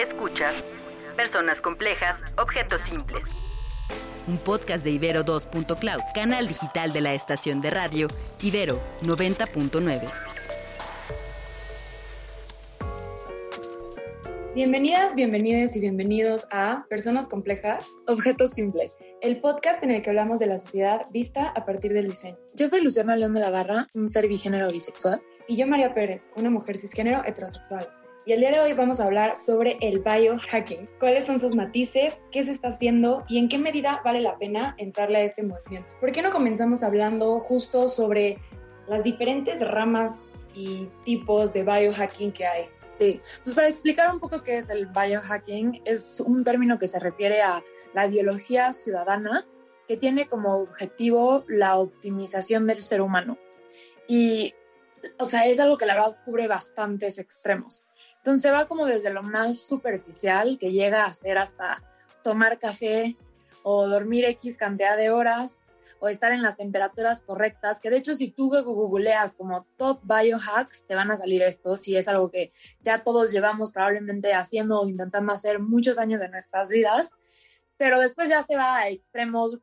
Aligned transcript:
Escuchas 0.00 0.64
Personas 1.14 1.60
complejas, 1.60 2.18
objetos 2.38 2.80
simples. 2.80 3.22
Un 4.26 4.38
podcast 4.38 4.82
de 4.82 4.92
Ibero 4.92 5.26
2.cloud, 5.26 6.00
canal 6.14 6.48
digital 6.48 6.94
de 6.94 7.02
la 7.02 7.12
estación 7.12 7.60
de 7.60 7.68
radio 7.68 8.08
Ibero 8.40 8.80
90.9. 9.02 10.10
Bienvenidas, 14.54 15.14
bienvenidos 15.14 15.76
y 15.76 15.80
bienvenidos 15.80 16.46
a 16.50 16.86
Personas 16.88 17.28
Complejas, 17.28 17.86
Objetos 18.06 18.52
Simples, 18.52 18.96
el 19.20 19.38
podcast 19.42 19.82
en 19.82 19.90
el 19.90 20.00
que 20.00 20.08
hablamos 20.08 20.38
de 20.38 20.46
la 20.46 20.56
sociedad 20.56 21.02
vista 21.12 21.50
a 21.50 21.66
partir 21.66 21.92
del 21.92 22.08
diseño. 22.08 22.38
Yo 22.54 22.68
soy 22.68 22.80
Luciana 22.80 23.16
León 23.16 23.34
de 23.34 23.40
la 23.40 23.50
Barra, 23.50 23.86
un 23.94 24.08
ser 24.08 24.28
bigénero 24.28 24.70
bisexual. 24.70 25.20
Y 25.46 25.56
yo 25.56 25.66
María 25.66 25.92
Pérez, 25.92 26.30
una 26.36 26.48
mujer 26.48 26.78
cisgénero 26.78 27.22
heterosexual. 27.26 27.99
Y 28.26 28.32
el 28.32 28.40
día 28.40 28.50
de 28.52 28.60
hoy 28.60 28.74
vamos 28.74 29.00
a 29.00 29.04
hablar 29.04 29.34
sobre 29.34 29.78
el 29.80 30.00
biohacking. 30.00 30.90
¿Cuáles 30.98 31.24
son 31.24 31.40
sus 31.40 31.54
matices? 31.54 32.20
¿Qué 32.30 32.42
se 32.42 32.52
está 32.52 32.68
haciendo? 32.68 33.24
¿Y 33.28 33.38
en 33.38 33.48
qué 33.48 33.56
medida 33.56 34.02
vale 34.04 34.20
la 34.20 34.36
pena 34.36 34.74
entrarle 34.76 35.18
a 35.18 35.22
este 35.22 35.42
movimiento? 35.42 35.88
¿Por 36.00 36.12
qué 36.12 36.20
no 36.20 36.30
comenzamos 36.30 36.82
hablando 36.82 37.40
justo 37.40 37.88
sobre 37.88 38.36
las 38.88 39.04
diferentes 39.04 39.66
ramas 39.66 40.26
y 40.54 40.86
tipos 41.02 41.54
de 41.54 41.64
biohacking 41.64 42.30
que 42.32 42.44
hay? 42.44 42.64
Sí. 42.98 43.20
Entonces, 43.30 43.54
para 43.54 43.68
explicar 43.68 44.12
un 44.12 44.20
poco 44.20 44.42
qué 44.42 44.58
es 44.58 44.68
el 44.68 44.86
biohacking, 44.86 45.80
es 45.86 46.20
un 46.20 46.44
término 46.44 46.78
que 46.78 46.88
se 46.88 46.98
refiere 46.98 47.40
a 47.40 47.64
la 47.94 48.06
biología 48.06 48.74
ciudadana 48.74 49.46
que 49.88 49.96
tiene 49.96 50.28
como 50.28 50.56
objetivo 50.56 51.46
la 51.48 51.78
optimización 51.78 52.66
del 52.66 52.82
ser 52.82 53.00
humano. 53.00 53.38
Y, 54.06 54.54
o 55.18 55.24
sea, 55.24 55.46
es 55.46 55.58
algo 55.58 55.78
que 55.78 55.86
la 55.86 55.94
verdad 55.94 56.18
cubre 56.26 56.48
bastantes 56.48 57.18
extremos. 57.18 57.86
Entonces 58.20 58.52
va 58.52 58.68
como 58.68 58.86
desde 58.86 59.10
lo 59.12 59.22
más 59.22 59.58
superficial, 59.58 60.58
que 60.58 60.72
llega 60.72 61.06
a 61.06 61.14
ser 61.14 61.38
hasta 61.38 61.82
tomar 62.22 62.58
café 62.58 63.16
o 63.62 63.86
dormir 63.88 64.24
X 64.26 64.58
cantidad 64.58 64.96
de 64.96 65.10
horas 65.10 65.60
o 66.00 66.08
estar 66.08 66.32
en 66.32 66.42
las 66.42 66.56
temperaturas 66.56 67.22
correctas, 67.22 67.80
que 67.80 67.90
de 67.90 67.98
hecho 67.98 68.14
si 68.14 68.30
tú 68.30 68.50
googleas 68.50 69.36
como 69.36 69.66
top 69.76 70.00
biohacks, 70.02 70.84
te 70.86 70.94
van 70.94 71.10
a 71.10 71.16
salir 71.16 71.42
estos 71.42 71.86
y 71.88 71.96
es 71.96 72.08
algo 72.08 72.30
que 72.30 72.52
ya 72.80 73.04
todos 73.04 73.32
llevamos 73.32 73.70
probablemente 73.70 74.32
haciendo 74.32 74.80
o 74.80 74.88
intentando 74.88 75.32
hacer 75.32 75.58
muchos 75.58 75.98
años 75.98 76.20
de 76.20 76.30
nuestras 76.30 76.70
vidas, 76.70 77.12
pero 77.76 78.00
después 78.00 78.30
ya 78.30 78.42
se 78.42 78.56
va 78.56 78.78
a 78.78 78.88
extremos 78.88 79.58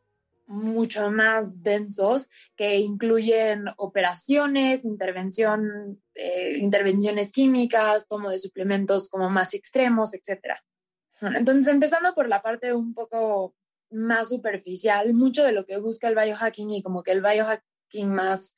mucho 0.47 1.11
más 1.11 1.61
densos 1.61 2.29
que 2.55 2.77
incluyen 2.77 3.65
operaciones, 3.77 4.85
intervención, 4.85 6.01
eh, 6.15 6.57
intervenciones 6.57 7.31
químicas, 7.31 8.07
tomo 8.07 8.31
de 8.31 8.39
suplementos 8.39 9.09
como 9.09 9.29
más 9.29 9.53
extremos, 9.53 10.13
etc. 10.13 10.55
Entonces, 11.21 11.71
empezando 11.71 12.13
por 12.15 12.27
la 12.27 12.41
parte 12.41 12.73
un 12.73 12.93
poco 12.93 13.55
más 13.89 14.29
superficial, 14.29 15.13
mucho 15.13 15.43
de 15.43 15.51
lo 15.51 15.65
que 15.65 15.77
busca 15.77 16.07
el 16.07 16.15
biohacking 16.15 16.71
y 16.71 16.81
como 16.81 17.03
que 17.03 17.11
el 17.11 17.21
biohacking 17.21 18.09
más 18.09 18.55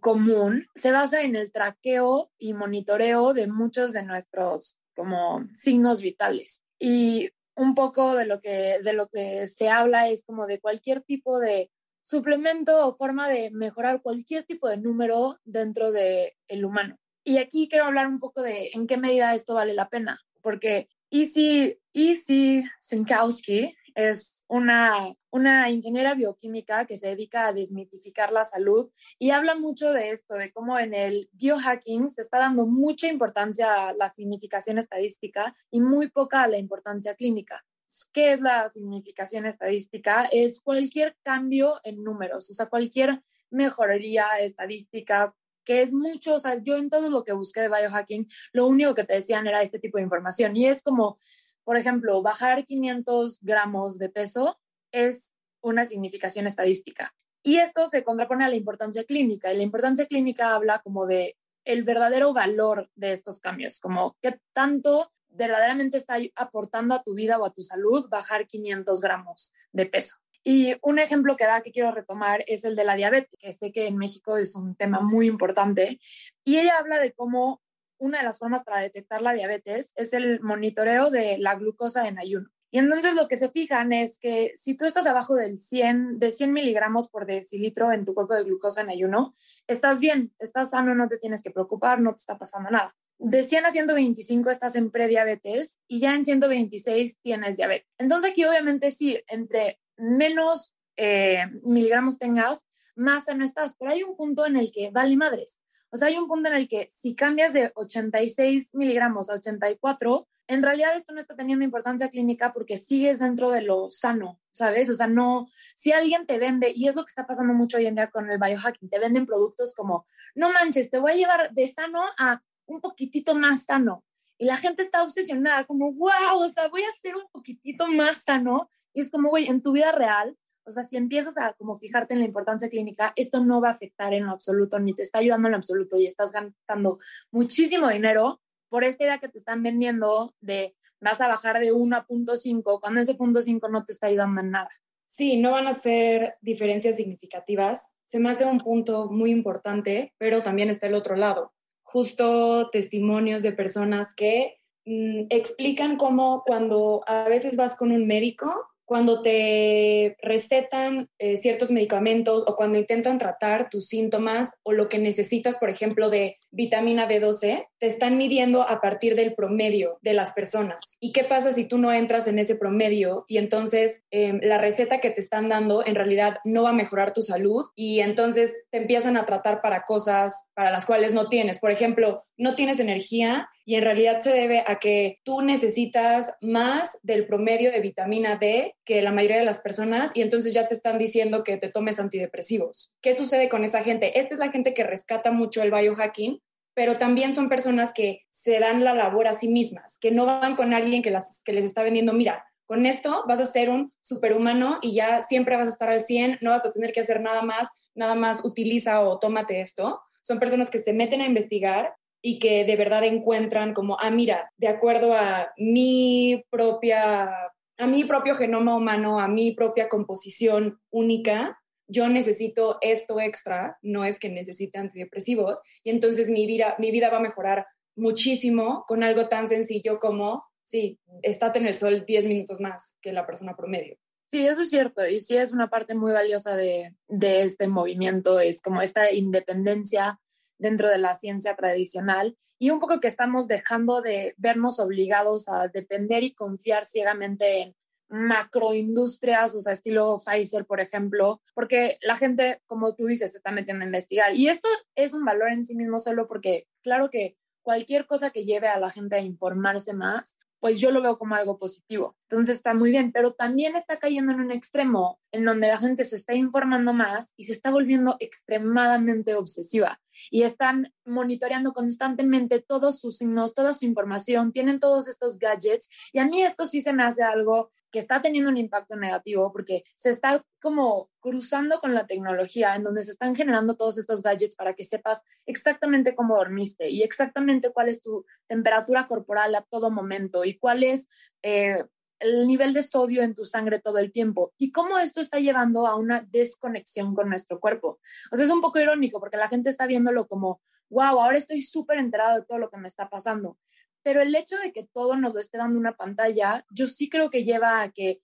común 0.00 0.66
se 0.74 0.92
basa 0.92 1.22
en 1.22 1.36
el 1.36 1.52
traqueo 1.52 2.30
y 2.38 2.54
monitoreo 2.54 3.32
de 3.32 3.46
muchos 3.46 3.92
de 3.92 4.02
nuestros 4.02 4.76
como 4.94 5.46
signos 5.52 6.02
vitales. 6.02 6.62
Y 6.78 7.30
un 7.56 7.74
poco 7.74 8.14
de 8.14 8.26
lo 8.26 8.40
que, 8.40 8.78
de 8.82 8.92
lo 8.92 9.08
que 9.08 9.46
se 9.46 9.68
habla 9.68 10.08
es 10.08 10.24
como 10.24 10.46
de 10.46 10.60
cualquier 10.60 11.02
tipo 11.02 11.38
de 11.38 11.70
suplemento 12.02 12.86
o 12.86 12.92
forma 12.92 13.28
de 13.28 13.50
mejorar 13.50 14.02
cualquier 14.02 14.44
tipo 14.44 14.68
de 14.68 14.76
número 14.76 15.38
dentro 15.44 15.92
del 15.92 16.32
el 16.48 16.64
humano. 16.64 16.98
Y 17.24 17.38
aquí 17.38 17.68
quiero 17.68 17.86
hablar 17.86 18.06
un 18.06 18.18
poco 18.18 18.42
de 18.42 18.70
en 18.74 18.86
qué 18.86 18.98
medida 18.98 19.34
esto 19.34 19.54
vale 19.54 19.72
la 19.72 19.88
pena, 19.88 20.20
porque 20.42 20.88
Easy, 21.10 21.78
Easy 21.92 22.64
Sinkowski 22.80 23.74
es 23.94 24.33
una, 24.48 25.14
una 25.30 25.70
ingeniera 25.70 26.14
bioquímica 26.14 26.86
que 26.86 26.96
se 26.96 27.08
dedica 27.08 27.46
a 27.46 27.52
desmitificar 27.52 28.32
la 28.32 28.44
salud 28.44 28.90
y 29.18 29.30
habla 29.30 29.54
mucho 29.54 29.92
de 29.92 30.10
esto, 30.10 30.34
de 30.34 30.52
cómo 30.52 30.78
en 30.78 30.94
el 30.94 31.28
biohacking 31.32 32.08
se 32.08 32.22
está 32.22 32.38
dando 32.38 32.66
mucha 32.66 33.08
importancia 33.08 33.88
a 33.88 33.92
la 33.94 34.08
significación 34.08 34.78
estadística 34.78 35.56
y 35.70 35.80
muy 35.80 36.08
poca 36.08 36.42
a 36.42 36.48
la 36.48 36.58
importancia 36.58 37.14
clínica. 37.14 37.64
¿Qué 38.12 38.32
es 38.32 38.40
la 38.40 38.68
significación 38.68 39.46
estadística? 39.46 40.28
Es 40.30 40.60
cualquier 40.60 41.16
cambio 41.22 41.80
en 41.84 42.02
números, 42.02 42.50
o 42.50 42.54
sea, 42.54 42.66
cualquier 42.66 43.22
mejoría 43.50 44.26
estadística, 44.40 45.34
que 45.64 45.82
es 45.82 45.92
mucho, 45.92 46.34
o 46.34 46.40
sea, 46.40 46.62
yo 46.62 46.76
en 46.76 46.90
todo 46.90 47.08
lo 47.08 47.24
que 47.24 47.32
busqué 47.32 47.62
de 47.62 47.68
biohacking, 47.68 48.28
lo 48.52 48.66
único 48.66 48.94
que 48.94 49.04
te 49.04 49.14
decían 49.14 49.46
era 49.46 49.62
este 49.62 49.78
tipo 49.78 49.98
de 49.98 50.04
información 50.04 50.56
y 50.56 50.66
es 50.66 50.82
como 50.82 51.18
por 51.64 51.76
ejemplo, 51.76 52.22
bajar 52.22 52.64
500 52.64 53.40
gramos 53.42 53.98
de 53.98 54.08
peso 54.08 54.58
es 54.92 55.32
una 55.60 55.84
significación 55.84 56.46
estadística. 56.46 57.14
Y 57.42 57.58
esto 57.58 57.86
se 57.86 58.04
contrapone 58.04 58.44
a 58.44 58.48
la 58.48 58.56
importancia 58.56 59.04
clínica. 59.04 59.52
Y 59.52 59.56
la 59.56 59.62
importancia 59.62 60.06
clínica 60.06 60.54
habla 60.54 60.80
como 60.80 61.06
de 61.06 61.36
el 61.64 61.82
verdadero 61.82 62.32
valor 62.32 62.90
de 62.94 63.12
estos 63.12 63.40
cambios, 63.40 63.80
como 63.80 64.16
qué 64.20 64.38
tanto 64.52 65.10
verdaderamente 65.28 65.96
está 65.96 66.16
aportando 66.36 66.94
a 66.94 67.02
tu 67.02 67.14
vida 67.14 67.38
o 67.38 67.44
a 67.44 67.52
tu 67.52 67.62
salud 67.62 68.08
bajar 68.08 68.46
500 68.46 69.00
gramos 69.00 69.52
de 69.72 69.86
peso. 69.86 70.16
Y 70.46 70.76
un 70.82 70.98
ejemplo 70.98 71.36
que 71.36 71.46
da 71.46 71.62
que 71.62 71.72
quiero 71.72 71.90
retomar 71.90 72.44
es 72.46 72.64
el 72.64 72.76
de 72.76 72.84
la 72.84 72.96
diabetes, 72.96 73.38
que 73.38 73.52
sé 73.54 73.72
que 73.72 73.86
en 73.86 73.96
México 73.96 74.36
es 74.36 74.54
un 74.54 74.76
tema 74.76 75.00
muy 75.00 75.26
importante. 75.26 76.00
Y 76.44 76.58
ella 76.58 76.76
habla 76.78 76.98
de 76.98 77.12
cómo 77.12 77.62
una 77.98 78.18
de 78.18 78.24
las 78.24 78.38
formas 78.38 78.64
para 78.64 78.80
detectar 78.80 79.22
la 79.22 79.32
diabetes 79.32 79.92
es 79.96 80.12
el 80.12 80.40
monitoreo 80.40 81.10
de 81.10 81.38
la 81.38 81.54
glucosa 81.54 82.06
en 82.08 82.18
ayuno. 82.18 82.50
Y 82.74 82.78
entonces 82.78 83.14
lo 83.14 83.28
que 83.28 83.36
se 83.36 83.50
fijan 83.50 83.92
es 83.92 84.18
que 84.18 84.52
si 84.56 84.76
tú 84.76 84.84
estás 84.84 85.06
abajo 85.06 85.36
del 85.36 85.58
100, 85.58 86.18
de 86.18 86.32
100 86.32 86.52
miligramos 86.52 87.08
por 87.08 87.24
decilitro 87.24 87.92
en 87.92 88.04
tu 88.04 88.14
cuerpo 88.14 88.34
de 88.34 88.42
glucosa 88.42 88.80
en 88.80 88.88
ayuno, 88.88 89.36
estás 89.68 90.00
bien, 90.00 90.34
estás 90.40 90.70
sano, 90.70 90.92
no 90.92 91.06
te 91.06 91.18
tienes 91.18 91.40
que 91.40 91.52
preocupar, 91.52 92.00
no 92.00 92.10
te 92.10 92.16
está 92.16 92.36
pasando 92.36 92.72
nada. 92.72 92.96
De 93.18 93.44
100 93.44 93.66
a 93.66 93.70
125 93.70 94.50
estás 94.50 94.74
en 94.74 94.90
prediabetes 94.90 95.78
y 95.86 96.00
ya 96.00 96.16
en 96.16 96.24
126 96.24 97.20
tienes 97.20 97.56
diabetes. 97.56 97.88
Entonces 97.96 98.32
aquí 98.32 98.44
obviamente 98.44 98.90
sí, 98.90 99.20
entre 99.28 99.78
menos 99.96 100.74
eh, 100.96 101.44
miligramos 101.62 102.18
tengas, 102.18 102.66
más 102.96 103.26
sano 103.26 103.44
estás, 103.44 103.76
pero 103.78 103.92
hay 103.92 104.02
un 104.02 104.16
punto 104.16 104.46
en 104.46 104.56
el 104.56 104.72
que 104.72 104.90
vale 104.90 105.16
madres. 105.16 105.60
O 105.94 105.96
sea, 105.96 106.08
hay 106.08 106.18
un 106.18 106.26
punto 106.26 106.48
en 106.48 106.56
el 106.56 106.68
que 106.68 106.88
si 106.90 107.14
cambias 107.14 107.52
de 107.52 107.70
86 107.76 108.74
miligramos 108.74 109.30
a 109.30 109.34
84, 109.34 110.26
en 110.48 110.60
realidad 110.64 110.96
esto 110.96 111.12
no 111.12 111.20
está 111.20 111.36
teniendo 111.36 111.64
importancia 111.64 112.10
clínica 112.10 112.52
porque 112.52 112.78
sigues 112.78 113.20
dentro 113.20 113.52
de 113.52 113.62
lo 113.62 113.88
sano, 113.90 114.40
¿sabes? 114.50 114.90
O 114.90 114.96
sea, 114.96 115.06
no, 115.06 115.46
si 115.76 115.92
alguien 115.92 116.26
te 116.26 116.40
vende, 116.40 116.72
y 116.74 116.88
es 116.88 116.96
lo 116.96 117.04
que 117.04 117.10
está 117.10 117.28
pasando 117.28 117.54
mucho 117.54 117.76
hoy 117.76 117.86
en 117.86 117.94
día 117.94 118.10
con 118.10 118.28
el 118.28 118.40
biohacking, 118.40 118.90
te 118.90 118.98
venden 118.98 119.24
productos 119.24 119.72
como, 119.72 120.04
no 120.34 120.52
manches, 120.52 120.90
te 120.90 120.98
voy 120.98 121.12
a 121.12 121.14
llevar 121.14 121.52
de 121.52 121.68
sano 121.68 122.02
a 122.18 122.42
un 122.66 122.80
poquitito 122.80 123.36
más 123.36 123.62
sano. 123.62 124.04
Y 124.36 124.46
la 124.46 124.56
gente 124.56 124.82
está 124.82 125.00
obsesionada, 125.00 125.62
como, 125.64 125.92
wow, 125.92 126.40
o 126.40 126.48
sea, 126.48 126.66
voy 126.66 126.82
a 126.82 126.90
ser 127.00 127.14
un 127.14 127.28
poquitito 127.30 127.86
más 127.86 128.24
sano. 128.24 128.68
Y 128.92 129.00
es 129.02 129.12
como, 129.12 129.28
güey, 129.28 129.46
en 129.46 129.62
tu 129.62 129.70
vida 129.70 129.92
real, 129.92 130.36
o 130.66 130.70
sea, 130.70 130.82
si 130.82 130.96
empiezas 130.96 131.36
a 131.38 131.52
como 131.54 131.78
fijarte 131.78 132.14
en 132.14 132.20
la 132.20 132.26
importancia 132.26 132.68
clínica, 132.68 133.12
esto 133.16 133.44
no 133.44 133.60
va 133.60 133.68
a 133.68 133.72
afectar 133.72 134.14
en 134.14 134.26
lo 134.26 134.32
absoluto, 134.32 134.78
ni 134.78 134.94
te 134.94 135.02
está 135.02 135.18
ayudando 135.18 135.48
en 135.48 135.52
lo 135.52 135.58
absoluto 135.58 135.96
y 135.96 136.06
estás 136.06 136.32
gastando 136.32 136.98
muchísimo 137.30 137.88
dinero 137.88 138.40
por 138.68 138.84
esta 138.84 139.04
idea 139.04 139.18
que 139.18 139.28
te 139.28 139.38
están 139.38 139.62
vendiendo 139.62 140.34
de 140.40 140.74
vas 141.00 141.20
a 141.20 141.28
bajar 141.28 141.60
de 141.60 141.72
1 141.72 141.96
a 141.96 142.06
punto 142.06 142.36
5, 142.36 142.80
cuando 142.80 143.00
ese 143.00 143.14
punto 143.14 143.42
5 143.42 143.68
no 143.68 143.84
te 143.84 143.92
está 143.92 144.06
ayudando 144.06 144.40
en 144.40 144.50
nada. 144.50 144.70
Sí, 145.06 145.36
no 145.36 145.52
van 145.52 145.66
a 145.66 145.72
ser 145.72 146.36
diferencias 146.40 146.96
significativas. 146.96 147.92
Se 148.04 148.18
me 148.18 148.30
hace 148.30 148.46
un 148.46 148.58
punto 148.58 149.10
muy 149.10 149.30
importante, 149.30 150.14
pero 150.18 150.40
también 150.40 150.70
está 150.70 150.86
el 150.86 150.94
otro 150.94 151.14
lado. 151.14 151.52
Justo 151.82 152.70
testimonios 152.70 153.42
de 153.42 153.52
personas 153.52 154.14
que 154.14 154.56
mm, 154.86 155.26
explican 155.28 155.96
cómo 155.96 156.42
cuando 156.44 157.02
a 157.06 157.28
veces 157.28 157.56
vas 157.56 157.76
con 157.76 157.92
un 157.92 158.06
médico 158.06 158.73
cuando 158.84 159.22
te 159.22 160.16
recetan 160.20 161.08
eh, 161.18 161.36
ciertos 161.36 161.70
medicamentos 161.70 162.44
o 162.46 162.54
cuando 162.56 162.78
intentan 162.78 163.18
tratar 163.18 163.70
tus 163.70 163.88
síntomas 163.88 164.54
o 164.62 164.72
lo 164.72 164.88
que 164.88 164.98
necesitas, 164.98 165.56
por 165.56 165.70
ejemplo, 165.70 166.10
de 166.10 166.38
vitamina 166.54 167.08
B12, 167.08 167.66
te 167.78 167.86
están 167.86 168.16
midiendo 168.16 168.62
a 168.62 168.80
partir 168.80 169.16
del 169.16 169.34
promedio 169.34 169.98
de 170.02 170.14
las 170.14 170.32
personas. 170.32 170.96
¿Y 171.00 171.12
qué 171.12 171.24
pasa 171.24 171.52
si 171.52 171.64
tú 171.64 171.78
no 171.78 171.92
entras 171.92 172.28
en 172.28 172.38
ese 172.38 172.56
promedio 172.56 173.24
y 173.28 173.38
entonces 173.38 174.04
em, 174.10 174.40
la 174.42 174.58
receta 174.58 175.00
que 175.00 175.10
te 175.10 175.20
están 175.20 175.48
dando 175.48 175.84
en 175.84 175.94
realidad 175.94 176.36
no 176.44 176.62
va 176.62 176.70
a 176.70 176.74
mejorar 176.74 177.12
tu 177.12 177.22
salud 177.22 177.64
y 177.74 178.00
entonces 178.00 178.54
te 178.70 178.78
empiezan 178.78 179.16
a 179.16 179.26
tratar 179.26 179.60
para 179.60 179.82
cosas 179.82 180.48
para 180.54 180.70
las 180.70 180.86
cuales 180.86 181.12
no 181.12 181.28
tienes? 181.28 181.58
Por 181.58 181.70
ejemplo, 181.70 182.22
no 182.36 182.54
tienes 182.54 182.80
energía 182.80 183.48
y 183.66 183.76
en 183.76 183.82
realidad 183.82 184.20
se 184.20 184.30
debe 184.30 184.62
a 184.66 184.78
que 184.78 185.20
tú 185.24 185.40
necesitas 185.40 186.34
más 186.40 186.98
del 187.02 187.26
promedio 187.26 187.70
de 187.70 187.80
vitamina 187.80 188.36
D 188.36 188.74
que 188.84 189.02
la 189.02 189.12
mayoría 189.12 189.38
de 189.38 189.44
las 189.44 189.60
personas 189.60 190.12
y 190.14 190.20
entonces 190.22 190.52
ya 190.52 190.68
te 190.68 190.74
están 190.74 190.98
diciendo 190.98 191.44
que 191.44 191.56
te 191.56 191.68
tomes 191.68 191.98
antidepresivos. 191.98 192.94
¿Qué 193.00 193.14
sucede 193.14 193.48
con 193.48 193.64
esa 193.64 193.82
gente? 193.82 194.18
Esta 194.18 194.34
es 194.34 194.40
la 194.40 194.50
gente 194.50 194.74
que 194.74 194.84
rescata 194.84 195.32
mucho 195.32 195.62
el 195.62 195.70
biohacking 195.70 196.40
pero 196.74 196.98
también 196.98 197.34
son 197.34 197.48
personas 197.48 197.92
que 197.92 198.24
se 198.28 198.58
dan 198.58 198.84
la 198.84 198.94
labor 198.94 199.28
a 199.28 199.34
sí 199.34 199.48
mismas, 199.48 199.98
que 199.98 200.10
no 200.10 200.26
van 200.26 200.56
con 200.56 200.74
alguien 200.74 201.02
que, 201.02 201.10
les 201.10 201.64
está 201.64 201.82
vendiendo, 201.82 202.12
mira, 202.12 202.44
con 202.66 202.86
esto 202.86 203.24
vas 203.28 203.40
a 203.40 203.46
ser 203.46 203.68
un 203.68 203.92
superhumano 204.00 204.78
y 204.82 204.94
ya 204.94 205.22
siempre 205.22 205.56
vas 205.56 205.66
a 205.66 205.70
estar 205.70 205.88
al 205.88 206.02
100, 206.02 206.38
no 206.40 206.50
vas 206.50 206.64
a 206.64 206.72
tener 206.72 206.92
que 206.92 207.00
hacer 207.00 207.20
nada 207.20 207.42
más, 207.42 207.68
nada 207.94 208.14
más 208.14 208.44
utiliza 208.44 209.02
o 209.02 209.18
tómate 209.18 209.60
esto. 209.60 210.00
Son 210.22 210.38
personas 210.38 210.70
que 210.70 210.78
se 210.78 210.94
meten 210.94 211.20
a 211.20 211.26
investigar 211.26 211.94
y 212.22 212.38
que 212.38 212.64
de 212.64 212.76
verdad 212.76 213.04
encuentran 213.04 213.74
como, 213.74 213.98
ah, 214.00 214.10
mira, 214.10 214.50
de 214.56 214.68
acuerdo 214.68 215.12
a 215.12 215.52
mi 215.58 216.42
propia, 216.50 217.30
a 217.76 217.86
mi 217.86 218.04
propio 218.04 218.34
genoma 218.34 218.74
humano, 218.74 219.20
a 219.20 219.28
mi 219.28 219.52
propia 219.52 219.90
composición 219.90 220.80
única, 220.90 221.60
yo 221.94 222.08
necesito 222.08 222.78
esto 222.80 223.20
extra, 223.20 223.78
no 223.82 224.04
es 224.04 224.18
que 224.18 224.28
necesite 224.28 224.78
antidepresivos, 224.78 225.62
y 225.84 225.90
entonces 225.90 226.28
mi 226.28 226.46
vida, 226.46 226.74
mi 226.78 226.90
vida 226.90 227.08
va 227.08 227.18
a 227.18 227.28
mejorar 227.28 227.66
muchísimo 227.96 228.84
con 228.88 229.04
algo 229.04 229.28
tan 229.28 229.46
sencillo 229.48 229.98
como, 230.00 230.44
sí, 230.64 230.98
estate 231.22 231.60
en 231.60 231.66
el 231.66 231.76
sol 231.76 232.04
10 232.04 232.26
minutos 232.26 232.60
más 232.60 232.96
que 233.00 233.12
la 233.12 233.26
persona 233.26 233.54
promedio. 233.56 233.96
Sí, 234.30 234.44
eso 234.44 234.62
es 234.62 234.70
cierto, 234.70 235.06
y 235.06 235.20
sí 235.20 235.36
es 235.36 235.52
una 235.52 235.70
parte 235.70 235.94
muy 235.94 236.12
valiosa 236.12 236.56
de, 236.56 236.96
de 237.06 237.42
este 237.42 237.68
movimiento, 237.68 238.40
es 238.40 238.60
como 238.60 238.82
esta 238.82 239.12
independencia 239.12 240.18
dentro 240.58 240.88
de 240.88 240.98
la 240.98 241.14
ciencia 241.14 241.54
tradicional 241.54 242.36
y 242.58 242.70
un 242.70 242.80
poco 242.80 242.98
que 242.98 243.08
estamos 243.08 243.46
dejando 243.46 244.02
de 244.02 244.34
vernos 244.36 244.80
obligados 244.80 245.48
a 245.48 245.68
depender 245.68 246.24
y 246.24 246.34
confiar 246.34 246.84
ciegamente 246.84 247.60
en 247.60 247.76
macroindustrias, 248.14 249.54
o 249.56 249.60
sea, 249.60 249.72
estilo 249.72 250.20
Pfizer, 250.24 250.64
por 250.66 250.80
ejemplo, 250.80 251.42
porque 251.52 251.98
la 252.02 252.16
gente, 252.16 252.62
como 252.66 252.94
tú 252.94 253.06
dices, 253.06 253.32
se 253.32 253.38
está 253.38 253.50
metiendo 253.50 253.82
a 253.82 253.86
investigar. 253.86 254.34
Y 254.34 254.48
esto 254.48 254.68
es 254.94 255.14
un 255.14 255.24
valor 255.24 255.50
en 255.50 255.66
sí 255.66 255.74
mismo 255.74 255.98
solo 255.98 256.28
porque, 256.28 256.68
claro 256.82 257.10
que 257.10 257.36
cualquier 257.62 258.06
cosa 258.06 258.30
que 258.30 258.44
lleve 258.44 258.68
a 258.68 258.78
la 258.78 258.90
gente 258.90 259.16
a 259.16 259.20
informarse 259.20 259.94
más, 259.94 260.36
pues 260.60 260.80
yo 260.80 260.90
lo 260.90 261.02
veo 261.02 261.18
como 261.18 261.34
algo 261.34 261.58
positivo. 261.58 262.16
Entonces 262.30 262.54
está 262.54 262.72
muy 262.72 262.90
bien, 262.90 263.12
pero 263.12 263.34
también 263.34 263.76
está 263.76 263.98
cayendo 263.98 264.32
en 264.32 264.40
un 264.40 264.50
extremo 264.50 265.20
en 265.30 265.44
donde 265.44 265.68
la 265.68 265.76
gente 265.76 266.04
se 266.04 266.16
está 266.16 266.34
informando 266.34 266.94
más 266.94 267.34
y 267.36 267.44
se 267.44 267.52
está 267.52 267.70
volviendo 267.70 268.16
extremadamente 268.18 269.34
obsesiva 269.34 270.00
y 270.30 270.42
están 270.42 270.90
monitoreando 271.04 271.74
constantemente 271.74 272.62
todos 272.62 272.98
sus 272.98 273.18
signos, 273.18 273.54
toda 273.54 273.74
su 273.74 273.84
información, 273.84 274.52
tienen 274.52 274.80
todos 274.80 275.06
estos 275.06 275.38
gadgets 275.38 275.90
y 276.14 276.18
a 276.20 276.26
mí 276.26 276.42
esto 276.42 276.64
sí 276.64 276.80
se 276.80 276.94
me 276.94 277.04
hace 277.04 277.22
algo 277.22 277.70
que 277.94 278.00
está 278.00 278.20
teniendo 278.20 278.50
un 278.50 278.56
impacto 278.56 278.96
negativo 278.96 279.52
porque 279.52 279.84
se 279.94 280.10
está 280.10 280.44
como 280.60 281.12
cruzando 281.20 281.78
con 281.78 281.94
la 281.94 282.08
tecnología 282.08 282.74
en 282.74 282.82
donde 282.82 283.04
se 283.04 283.12
están 283.12 283.36
generando 283.36 283.76
todos 283.76 283.98
estos 283.98 284.20
gadgets 284.20 284.56
para 284.56 284.74
que 284.74 284.82
sepas 284.84 285.22
exactamente 285.46 286.16
cómo 286.16 286.36
dormiste 286.36 286.90
y 286.90 287.04
exactamente 287.04 287.70
cuál 287.70 287.88
es 287.88 288.00
tu 288.00 288.26
temperatura 288.48 289.06
corporal 289.06 289.54
a 289.54 289.62
todo 289.62 289.92
momento 289.92 290.44
y 290.44 290.58
cuál 290.58 290.82
es 290.82 291.08
eh, 291.44 291.84
el 292.18 292.48
nivel 292.48 292.72
de 292.72 292.82
sodio 292.82 293.22
en 293.22 293.36
tu 293.36 293.44
sangre 293.44 293.78
todo 293.78 293.98
el 293.98 294.10
tiempo 294.10 294.52
y 294.58 294.72
cómo 294.72 294.98
esto 294.98 295.20
está 295.20 295.38
llevando 295.38 295.86
a 295.86 295.94
una 295.94 296.26
desconexión 296.28 297.14
con 297.14 297.28
nuestro 297.28 297.60
cuerpo. 297.60 298.00
O 298.32 298.36
sea, 298.36 298.44
es 298.44 298.50
un 298.50 298.60
poco 298.60 298.80
irónico 298.80 299.20
porque 299.20 299.36
la 299.36 299.46
gente 299.46 299.70
está 299.70 299.86
viéndolo 299.86 300.26
como, 300.26 300.60
wow, 300.90 301.20
ahora 301.20 301.38
estoy 301.38 301.62
súper 301.62 301.98
enterado 301.98 302.40
de 302.40 302.44
todo 302.44 302.58
lo 302.58 302.70
que 302.70 302.78
me 302.78 302.88
está 302.88 303.08
pasando 303.08 303.56
pero 304.04 304.20
el 304.20 304.34
hecho 304.36 304.56
de 304.58 304.72
que 304.72 304.84
todo 304.84 305.16
nos 305.16 305.34
lo 305.34 305.40
esté 305.40 305.58
dando 305.58 305.78
una 305.78 305.96
pantalla, 305.96 306.64
yo 306.70 306.86
sí 306.86 307.08
creo 307.08 307.30
que 307.30 307.42
lleva 307.42 307.80
a 307.80 307.90
que 307.90 308.20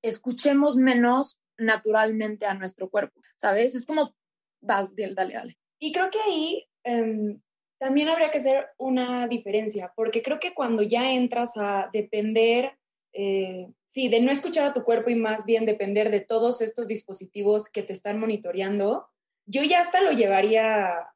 escuchemos 0.00 0.76
menos 0.76 1.40
naturalmente 1.58 2.46
a 2.46 2.54
nuestro 2.54 2.88
cuerpo, 2.88 3.20
¿sabes? 3.36 3.74
Es 3.74 3.84
como, 3.84 4.14
vas, 4.60 4.94
dale, 4.96 5.34
dale. 5.34 5.58
Y 5.78 5.92
creo 5.92 6.10
que 6.10 6.20
ahí 6.20 6.66
em, 6.84 7.40
también 7.78 8.08
habría 8.08 8.30
que 8.30 8.38
hacer 8.38 8.68
una 8.78 9.26
diferencia, 9.26 9.92
porque 9.96 10.22
creo 10.22 10.38
que 10.38 10.54
cuando 10.54 10.82
ya 10.82 11.10
entras 11.10 11.56
a 11.56 11.90
depender, 11.92 12.78
eh, 13.12 13.66
sí, 13.86 14.08
de 14.08 14.20
no 14.20 14.30
escuchar 14.30 14.66
a 14.66 14.72
tu 14.72 14.84
cuerpo 14.84 15.10
y 15.10 15.16
más 15.16 15.46
bien 15.46 15.66
depender 15.66 16.10
de 16.10 16.20
todos 16.20 16.60
estos 16.60 16.86
dispositivos 16.86 17.68
que 17.68 17.82
te 17.82 17.92
están 17.92 18.20
monitoreando, 18.20 19.08
yo 19.46 19.62
ya 19.64 19.80
hasta 19.80 20.00
lo 20.00 20.12
llevaría 20.12 21.08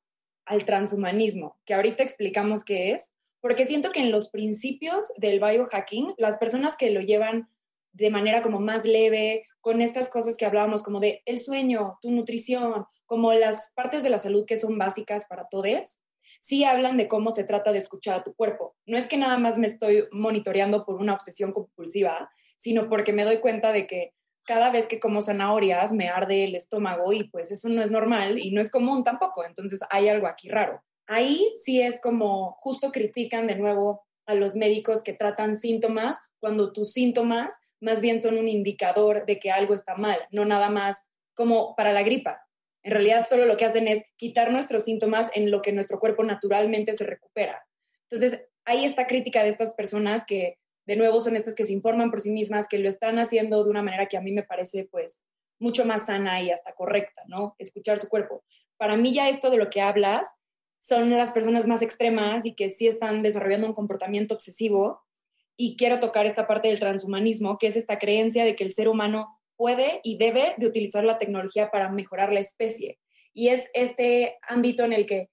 al 0.44 0.64
transhumanismo, 0.64 1.58
que 1.64 1.74
ahorita 1.74 2.02
explicamos 2.02 2.64
qué 2.64 2.92
es, 2.92 3.14
porque 3.40 3.64
siento 3.64 3.90
que 3.90 4.00
en 4.00 4.10
los 4.10 4.28
principios 4.28 5.12
del 5.16 5.40
biohacking, 5.40 6.14
las 6.16 6.38
personas 6.38 6.76
que 6.76 6.90
lo 6.90 7.00
llevan 7.00 7.48
de 7.92 8.10
manera 8.10 8.42
como 8.42 8.60
más 8.60 8.84
leve, 8.84 9.46
con 9.60 9.80
estas 9.80 10.08
cosas 10.08 10.36
que 10.36 10.46
hablábamos 10.46 10.82
como 10.82 11.00
de 11.00 11.22
el 11.24 11.38
sueño, 11.38 11.98
tu 12.00 12.10
nutrición, 12.10 12.86
como 13.06 13.32
las 13.32 13.72
partes 13.74 14.02
de 14.02 14.10
la 14.10 14.18
salud 14.18 14.44
que 14.46 14.56
son 14.56 14.78
básicas 14.78 15.26
para 15.26 15.48
todos, 15.48 16.00
sí 16.40 16.64
hablan 16.64 16.96
de 16.96 17.08
cómo 17.08 17.30
se 17.30 17.44
trata 17.44 17.72
de 17.72 17.78
escuchar 17.78 18.20
a 18.20 18.22
tu 18.22 18.34
cuerpo. 18.34 18.76
No 18.86 18.96
es 18.96 19.08
que 19.08 19.16
nada 19.16 19.38
más 19.38 19.58
me 19.58 19.66
estoy 19.66 20.04
monitoreando 20.12 20.84
por 20.84 20.96
una 20.96 21.14
obsesión 21.14 21.52
compulsiva, 21.52 22.30
sino 22.56 22.88
porque 22.88 23.12
me 23.12 23.24
doy 23.24 23.38
cuenta 23.38 23.72
de 23.72 23.86
que 23.86 24.14
cada 24.44 24.70
vez 24.70 24.86
que 24.86 24.98
como 24.98 25.20
zanahorias 25.20 25.92
me 25.92 26.08
arde 26.08 26.44
el 26.44 26.54
estómago 26.54 27.12
y 27.12 27.24
pues 27.24 27.50
eso 27.50 27.68
no 27.68 27.82
es 27.82 27.90
normal 27.90 28.38
y 28.38 28.50
no 28.50 28.60
es 28.60 28.70
común 28.70 29.04
tampoco. 29.04 29.44
Entonces 29.44 29.80
hay 29.90 30.08
algo 30.08 30.26
aquí 30.26 30.48
raro. 30.48 30.82
Ahí 31.08 31.50
sí 31.54 31.80
es 31.80 32.00
como 32.00 32.52
justo 32.60 32.92
critican 32.92 33.46
de 33.46 33.56
nuevo 33.56 34.06
a 34.26 34.34
los 34.34 34.56
médicos 34.56 35.02
que 35.02 35.14
tratan 35.14 35.56
síntomas 35.56 36.18
cuando 36.38 36.72
tus 36.72 36.92
síntomas 36.92 37.58
más 37.80 38.02
bien 38.02 38.20
son 38.20 38.36
un 38.36 38.46
indicador 38.46 39.24
de 39.24 39.38
que 39.38 39.50
algo 39.50 39.72
está 39.72 39.96
mal, 39.96 40.18
no 40.30 40.44
nada 40.44 40.68
más 40.68 41.06
como 41.34 41.74
para 41.76 41.92
la 41.92 42.02
gripa. 42.02 42.46
En 42.82 42.92
realidad 42.92 43.26
solo 43.26 43.46
lo 43.46 43.56
que 43.56 43.64
hacen 43.64 43.88
es 43.88 44.04
quitar 44.16 44.52
nuestros 44.52 44.84
síntomas 44.84 45.30
en 45.34 45.50
lo 45.50 45.62
que 45.62 45.72
nuestro 45.72 45.98
cuerpo 45.98 46.24
naturalmente 46.24 46.92
se 46.92 47.04
recupera. 47.04 47.66
Entonces, 48.10 48.44
ahí 48.66 48.84
está 48.84 49.06
crítica 49.06 49.42
de 49.42 49.48
estas 49.48 49.72
personas 49.72 50.24
que 50.26 50.58
de 50.86 50.96
nuevo 50.96 51.20
son 51.20 51.36
estas 51.36 51.54
que 51.54 51.64
se 51.64 51.72
informan 51.72 52.10
por 52.10 52.20
sí 52.20 52.30
mismas, 52.30 52.68
que 52.68 52.78
lo 52.78 52.88
están 52.88 53.18
haciendo 53.18 53.64
de 53.64 53.70
una 53.70 53.82
manera 53.82 54.06
que 54.06 54.16
a 54.16 54.22
mí 54.22 54.32
me 54.32 54.42
parece 54.42 54.88
pues 54.90 55.22
mucho 55.58 55.84
más 55.84 56.06
sana 56.06 56.42
y 56.42 56.50
hasta 56.50 56.72
correcta, 56.74 57.22
¿no? 57.26 57.54
Escuchar 57.58 57.98
su 57.98 58.08
cuerpo. 58.08 58.44
Para 58.76 58.96
mí 58.96 59.12
ya 59.12 59.28
esto 59.28 59.50
de 59.50 59.56
lo 59.56 59.70
que 59.70 59.80
hablas 59.80 60.34
son 60.78 61.10
las 61.10 61.32
personas 61.32 61.66
más 61.66 61.82
extremas 61.82 62.46
y 62.46 62.54
que 62.54 62.70
sí 62.70 62.86
están 62.86 63.22
desarrollando 63.22 63.66
un 63.66 63.74
comportamiento 63.74 64.34
obsesivo. 64.34 65.02
Y 65.56 65.76
quiero 65.76 66.00
tocar 66.00 66.26
esta 66.26 66.46
parte 66.46 66.68
del 66.68 66.78
transhumanismo, 66.78 67.58
que 67.58 67.66
es 67.66 67.76
esta 67.76 67.98
creencia 67.98 68.44
de 68.44 68.54
que 68.54 68.64
el 68.64 68.72
ser 68.72 68.88
humano 68.88 69.38
puede 69.56 70.00
y 70.04 70.16
debe 70.16 70.54
de 70.56 70.66
utilizar 70.66 71.04
la 71.04 71.18
tecnología 71.18 71.70
para 71.70 71.90
mejorar 71.90 72.32
la 72.32 72.40
especie. 72.40 72.98
Y 73.34 73.48
es 73.48 73.68
este 73.74 74.38
ámbito 74.42 74.84
en 74.84 74.92
el 74.92 75.04
que 75.04 75.30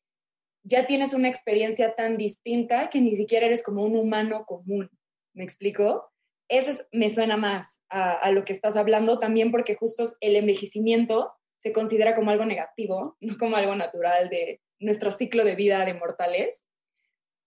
ya 0.64 0.88
tienes 0.88 1.14
una 1.14 1.30
experiencia 1.30 1.94
tan 1.94 2.18
distinta 2.18 2.90
que 2.90 3.02
ni 3.02 3.16
siquiera 3.16 3.46
eres 3.46 3.64
como 3.64 3.84
un 3.84 3.96
humano 3.96 4.46
común. 4.48 4.90
¿Me 5.34 5.44
explico? 5.44 6.12
Eso 6.50 6.84
me 6.92 7.10
suena 7.10 7.38
más 7.38 7.84
a, 7.90 8.14
a, 8.14 8.32
lo 8.32 8.46
que 8.46 8.54
estás 8.54 8.75
hablando 8.75 9.20
también 9.20 9.52
porque 9.52 9.75
justo 9.75 10.06
el 10.22 10.36
envejecimiento 10.36 11.34
se 11.58 11.72
considera 11.72 12.16
como 12.16 12.32
algo 12.32 12.46
negativo, 12.46 13.16
no 13.20 13.38
como 13.38 13.56
algo 13.56 13.75
natural 13.75 14.30
de 14.30 14.62
nuestro 14.79 15.12
ciclo 15.12 15.44
de 15.44 15.55
vida 15.55 15.86
de 15.86 15.94
mortales. 15.94 16.65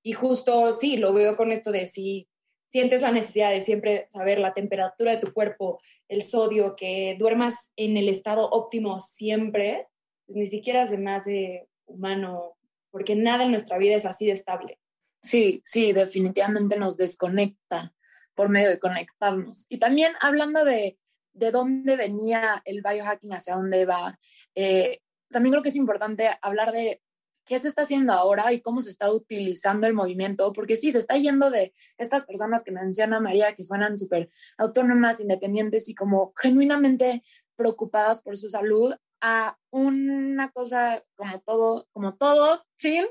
Y 0.03 0.13
justo 0.13 0.73
sí, 0.73 0.97
lo 0.97 1.13
veo 1.13 1.37
con 1.37 1.53
esto 1.53 1.73
de 1.73 1.87
si 1.87 2.29
sientes 2.67 3.03
la 3.03 3.13
necesidad 3.13 3.51
de 3.51 3.61
siempre 3.61 4.09
saber 4.11 4.39
la 4.39 4.55
temperatura 4.55 5.13
de 5.13 5.19
tu 5.19 5.33
cuerpo, 5.33 5.81
el 6.09 6.23
sodio, 6.23 6.77
que 6.77 7.17
duermas 7.19 7.73
en 7.77 7.97
el 7.97 8.09
estado 8.09 8.49
óptimo 8.51 9.01
siempre, 9.01 9.89
pues 10.27 10.37
ni 10.37 10.47
siquiera 10.47 10.87
se 10.87 10.99
me 10.99 11.11
hace 11.11 11.69
humano, 11.87 12.57
porque 12.91 13.17
nada 13.17 13.45
en 13.45 13.51
nuestra 13.51 13.79
vida 13.79 13.97
es 13.97 14.05
así 14.05 14.27
de 14.27 14.33
estable. 14.33 14.79
Sí, 15.23 15.63
sí, 15.65 15.93
definitivamente 15.93 16.79
nos 16.79 16.97
desconecta 16.97 17.95
por 18.35 18.51
medio 18.51 18.69
de 18.69 18.79
conectarnos. 18.79 19.67
Y 19.69 19.79
también 19.79 20.13
hablando 20.21 20.65
de, 20.65 20.99
de 21.33 21.51
dónde 21.51 21.97
venía 21.97 22.63
el 22.65 22.83
biohacking, 22.83 23.33
hacia 23.33 23.57
dónde 23.57 23.85
va, 23.85 24.19
eh, 24.55 25.01
también 25.31 25.53
creo 25.53 25.63
que 25.63 25.71
es 25.71 25.77
importante 25.77 26.31
hablar 26.41 26.73
de 26.73 27.03
qué 27.49 27.59
se 27.59 27.69
está 27.69 27.83
haciendo 27.83 28.13
ahora 28.13 28.53
y 28.53 28.61
cómo 28.61 28.81
se 28.81 28.91
está 28.91 29.11
utilizando 29.11 29.87
el 29.87 29.95
movimiento, 29.95 30.53
porque 30.53 30.77
sí, 30.77 30.93
se 30.93 30.99
está 30.99 31.17
yendo 31.17 31.51
de 31.51 31.75
estas 31.97 32.25
personas 32.25 32.63
que 32.63 32.73
menciona 32.73 33.21
María, 33.21 33.55
que 33.55 33.65
suenan 33.65 33.97
súper 33.97 34.31
autónomas, 34.59 35.19
independientes 35.19 35.89
y 35.89 35.95
como 35.95 36.33
genuinamente 36.37 37.23
preocupadas 37.57 38.21
por 38.21 38.37
su 38.37 38.51
salud, 38.51 38.95
a 39.21 39.59
una 39.71 40.51
cosa 40.53 41.03
como 41.17 41.41
todo, 41.41 41.89
como 41.93 42.15
todo, 42.15 42.65
fin, 42.77 43.05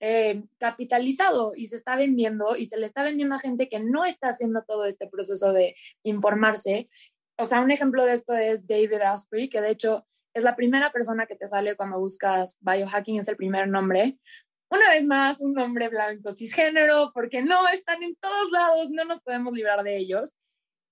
eh, 0.00 0.44
capitalizado 0.58 1.52
y 1.56 1.68
se 1.68 1.76
está 1.76 1.96
vendiendo 1.96 2.56
y 2.56 2.66
se 2.66 2.76
le 2.76 2.84
está 2.84 3.02
vendiendo 3.02 3.36
a 3.36 3.38
gente 3.38 3.68
que 3.68 3.80
no 3.80 4.04
está 4.04 4.28
haciendo 4.28 4.62
todo 4.64 4.84
este 4.84 5.06
proceso 5.06 5.52
de 5.52 5.74
informarse. 6.02 6.90
O 7.38 7.46
sea, 7.46 7.62
un 7.62 7.70
ejemplo 7.70 8.04
de 8.04 8.12
esto 8.12 8.34
es 8.34 8.66
David 8.66 9.00
Asprey, 9.00 9.48
que 9.48 9.62
de 9.62 9.70
hecho 9.70 10.06
es 10.34 10.42
la 10.42 10.56
primera 10.56 10.90
persona 10.90 11.26
que 11.26 11.36
te 11.36 11.46
sale 11.46 11.76
cuando 11.76 11.98
buscas 11.98 12.58
biohacking, 12.60 13.18
es 13.18 13.28
el 13.28 13.36
primer 13.36 13.68
nombre. 13.68 14.18
Una 14.70 14.90
vez 14.90 15.04
más, 15.04 15.40
un 15.40 15.54
nombre 15.54 15.88
blanco 15.88 16.32
cisgénero, 16.32 17.12
porque 17.14 17.42
no 17.42 17.68
están 17.68 18.02
en 18.02 18.16
todos 18.16 18.50
lados, 18.50 18.90
no 18.90 19.04
nos 19.04 19.20
podemos 19.20 19.54
librar 19.54 19.82
de 19.84 19.96
ellos. 19.96 20.34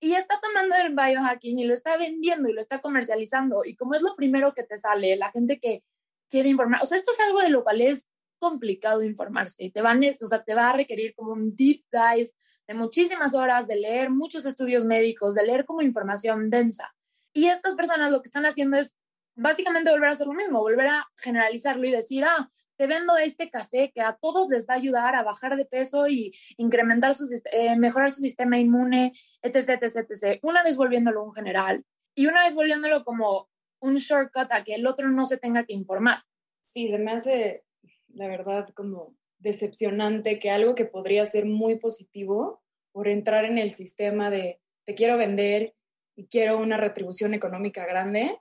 Y 0.01 0.15
está 0.15 0.41
tomando 0.41 0.77
el 0.77 0.95
biohacking 0.95 1.59
y 1.59 1.65
lo 1.65 1.75
está 1.75 1.97
vendiendo 1.97 2.49
y 2.49 2.53
lo 2.53 2.61
está 2.61 2.81
comercializando. 2.81 3.65
Y 3.65 3.77
como 3.77 3.95
es 3.95 4.03
lo 4.03 4.15
primero 4.17 4.55
que 4.55 4.63
te 4.63 4.79
sale, 4.79 5.17
la 5.17 5.31
gente 5.31 5.59
que 5.61 5.83
quiere 6.31 6.49
informar, 6.49 6.83
o 6.83 6.87
sea, 6.87 6.97
esto 6.97 7.13
es 7.13 7.21
algo 7.21 7.41
de 7.41 7.51
lo 7.51 7.63
cual 7.63 7.81
es 7.81 8.09
complicado 8.43 9.05
informarse 9.05 9.71
te, 9.73 9.83
van, 9.83 10.03
o 10.03 10.27
sea, 10.27 10.43
te 10.43 10.55
va 10.55 10.71
a 10.71 10.73
requerir 10.73 11.15
como 11.15 11.33
un 11.33 11.55
deep 11.55 11.85
dive 11.93 12.33
de 12.67 12.75
muchísimas 12.75 13.35
horas, 13.35 13.69
de 13.69 13.77
leer 13.77 14.11
muchos 14.11 14.45
estudios 14.45 14.85
médicos, 14.85 15.35
de 15.35 15.47
leer 15.47 15.65
como 15.65 15.83
información 15.83 16.51
densa. 16.51 16.93
Y 17.33 17.47
estas 17.47 17.77
personas 17.77 18.11
lo 18.11 18.21
que 18.21 18.27
están 18.27 18.45
haciendo 18.45 18.77
es 18.77 18.97
básicamente 19.35 19.91
volver 19.91 20.09
a 20.09 20.13
hacer 20.13 20.27
lo 20.27 20.35
mismo, 20.35 20.61
volver 20.61 20.89
a 20.89 21.07
generalizarlo 21.17 21.87
y 21.87 21.91
decir, 21.91 22.25
ah, 22.25 22.51
te 22.77 22.87
vendo 22.87 23.17
este 23.17 23.51
café 23.51 23.93
que 23.95 24.01
a 24.01 24.17
todos 24.21 24.49
les 24.49 24.67
va 24.69 24.75
a 24.75 24.79
ayudar 24.79 25.15
a 25.15 25.23
bajar 25.23 25.57
de 25.57 25.65
peso 25.65 26.09
y 26.09 26.33
incrementar 26.57 27.15
su, 27.15 27.29
eh, 27.53 27.77
mejorar 27.77 28.11
su 28.11 28.21
sistema 28.21 28.59
inmune, 28.59 29.13
etc, 29.43 29.83
etc, 29.83 30.11
etc. 30.11 30.39
Una 30.43 30.63
vez 30.63 30.77
volviéndolo 30.77 31.23
un 31.23 31.33
general 31.33 31.85
y 32.15 32.27
una 32.27 32.45
vez 32.45 32.55
volviéndolo 32.55 33.05
como 33.05 33.49
un 33.81 33.97
shortcut 33.97 34.51
a 34.51 34.65
que 34.65 34.75
el 34.75 34.87
otro 34.87 35.09
no 35.09 35.25
se 35.25 35.37
tenga 35.37 35.65
que 35.65 35.75
informar. 35.75 36.23
Sí, 36.61 36.89
se 36.89 36.99
me 36.99 37.13
hace, 37.13 37.65
la 38.09 38.29
verdad, 38.29 38.69
como 38.75 39.17
decepcionante 39.39 40.39
que 40.39 40.51
algo 40.51 40.75
que 40.75 40.85
podría 40.85 41.27
ser 41.27 41.47
muy 41.47 41.79
positivo 41.79 42.63
por 42.93 43.09
entrar 43.09 43.45
en 43.45 43.59
el 43.59 43.71
sistema 43.71 44.31
de 44.31 44.61
te 44.85 44.95
quiero 44.95 45.17
vender 45.17 45.75
y 46.15 46.27
quiero 46.29 46.59
una 46.59 46.77
retribución 46.77 47.35
económica 47.35 47.87
grande, 47.87 48.39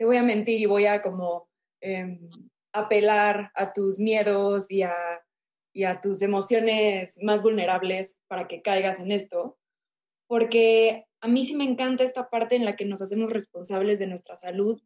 te 0.00 0.06
voy 0.06 0.16
a 0.16 0.22
mentir 0.22 0.58
y 0.58 0.64
voy 0.64 0.86
a 0.86 1.02
como 1.02 1.46
em, 1.82 2.30
apelar 2.72 3.50
a 3.54 3.74
tus 3.74 4.00
miedos 4.00 4.70
y 4.70 4.82
a, 4.82 4.94
y 5.74 5.84
a 5.84 6.00
tus 6.00 6.22
emociones 6.22 7.18
más 7.22 7.42
vulnerables 7.42 8.18
para 8.26 8.48
que 8.48 8.62
caigas 8.62 8.98
en 8.98 9.12
esto, 9.12 9.58
porque 10.26 11.04
a 11.20 11.28
mí 11.28 11.44
sí 11.44 11.54
me 11.54 11.64
encanta 11.64 12.02
esta 12.02 12.30
parte 12.30 12.56
en 12.56 12.64
la 12.64 12.76
que 12.76 12.86
nos 12.86 13.02
hacemos 13.02 13.30
responsables 13.30 13.98
de 13.98 14.06
nuestra 14.06 14.36
salud 14.36 14.80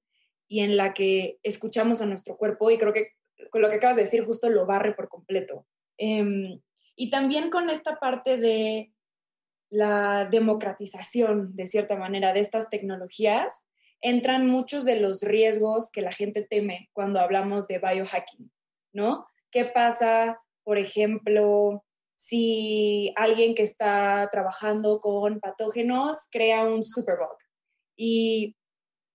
y 0.49 0.65
en 0.65 0.77
la 0.77 0.95
que 0.95 1.39
escuchamos 1.45 2.01
a 2.01 2.07
nuestro 2.07 2.37
cuerpo 2.37 2.73
y 2.73 2.79
creo 2.79 2.93
que 2.93 3.11
con 3.53 3.63
lo 3.63 3.69
que 3.69 3.77
acabas 3.77 3.95
de 3.95 4.03
decir 4.03 4.25
justo 4.25 4.51
lo 4.51 4.67
barre 4.67 4.95
por 4.95 5.09
completo. 5.09 5.65
Em, 5.97 6.61
y 6.97 7.11
también 7.11 7.51
con 7.51 7.71
esta 7.71 8.01
parte 8.01 8.37
de 8.37 8.93
la 9.71 10.25
democratización, 10.29 11.55
de 11.55 11.69
cierta 11.69 11.95
manera, 11.95 12.33
de 12.33 12.41
estas 12.41 12.69
tecnologías 12.69 13.65
entran 14.05 14.47
muchos 14.47 14.85
de 14.85 15.01
los 15.01 15.23
riesgos 15.23 15.91
que 15.91 16.03
la 16.03 16.13
gente 16.13 16.43
teme 16.43 16.91
cuando 16.93 17.21
hablamos 17.21 17.67
de 17.67 17.79
biohacking, 17.79 18.53
¿no? 18.93 19.27
¿Qué 19.51 19.65
pasa, 19.65 20.43
por 20.63 20.77
ejemplo, 20.77 21.83
si 22.15 23.15
alguien 23.17 23.55
que 23.55 23.63
está 23.63 24.29
trabajando 24.31 25.01
con 25.01 25.41
patógenos 25.41 26.29
crea 26.31 26.65
un 26.65 26.85
superbug? 26.85 27.39
Y 27.97 28.57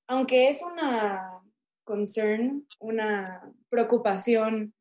aunque 0.07 0.49
es 0.49 0.63
una 0.63 1.39
concern, 1.83 2.67
una 2.79 3.53
preocupación 3.69 4.73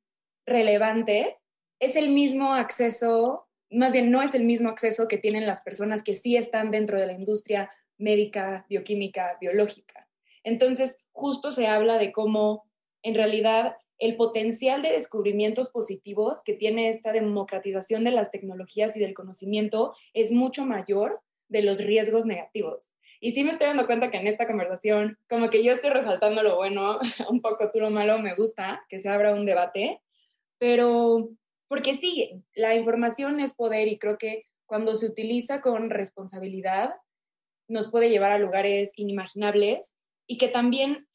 relevante, 0.46 1.36
es 1.80 1.96
el 1.96 2.08
mismo 2.08 2.54
acceso, 2.54 3.46
más 3.70 3.92
bien 3.92 4.10
no 4.10 4.22
es 4.22 4.34
el 4.34 4.44
mismo 4.44 4.70
acceso 4.70 5.06
que 5.06 5.18
tienen 5.18 5.46
las 5.46 5.60
personas 5.60 6.02
que 6.02 6.14
sí 6.14 6.38
están 6.38 6.70
dentro 6.70 6.98
de 6.98 7.06
la 7.06 7.12
industria 7.12 7.70
médica, 7.98 8.66
bioquímica, 8.68 9.36
biológica. 9.40 10.08
Entonces, 10.44 10.98
justo 11.12 11.50
se 11.50 11.66
habla 11.66 11.98
de 11.98 12.12
cómo 12.12 12.64
en 13.02 13.14
realidad 13.14 13.76
el 13.98 14.16
potencial 14.16 14.80
de 14.80 14.92
descubrimientos 14.92 15.68
positivos 15.70 16.42
que 16.44 16.54
tiene 16.54 16.88
esta 16.88 17.12
democratización 17.12 18.04
de 18.04 18.12
las 18.12 18.30
tecnologías 18.30 18.96
y 18.96 19.00
del 19.00 19.14
conocimiento 19.14 19.94
es 20.14 20.30
mucho 20.30 20.64
mayor 20.64 21.20
de 21.48 21.62
los 21.62 21.84
riesgos 21.84 22.24
negativos. 22.24 22.92
Y 23.20 23.32
sí 23.32 23.42
me 23.42 23.50
estoy 23.50 23.66
dando 23.66 23.86
cuenta 23.86 24.10
que 24.10 24.18
en 24.18 24.28
esta 24.28 24.46
conversación, 24.46 25.18
como 25.28 25.50
que 25.50 25.64
yo 25.64 25.72
estoy 25.72 25.90
resaltando 25.90 26.42
lo 26.44 26.56
bueno, 26.56 27.00
un 27.28 27.40
poco 27.40 27.70
tú 27.72 27.80
lo 27.80 27.90
malo, 27.90 28.18
me 28.18 28.36
gusta 28.36 28.84
que 28.88 29.00
se 29.00 29.08
abra 29.08 29.34
un 29.34 29.44
debate, 29.44 30.00
pero 30.58 31.30
porque 31.66 31.94
sí, 31.94 32.44
la 32.54 32.74
información 32.74 33.40
es 33.40 33.54
poder 33.54 33.88
y 33.88 33.98
creo 33.98 34.16
que 34.16 34.46
cuando 34.66 34.94
se 34.94 35.06
utiliza 35.06 35.60
con 35.60 35.90
responsabilidad, 35.90 36.94
nos 37.68 37.90
puede 37.90 38.10
llevar 38.10 38.32
a 38.32 38.38
lugares 38.38 38.92
inimaginables 38.96 39.94
y 40.26 40.38
que 40.38 40.48
también 40.48 41.06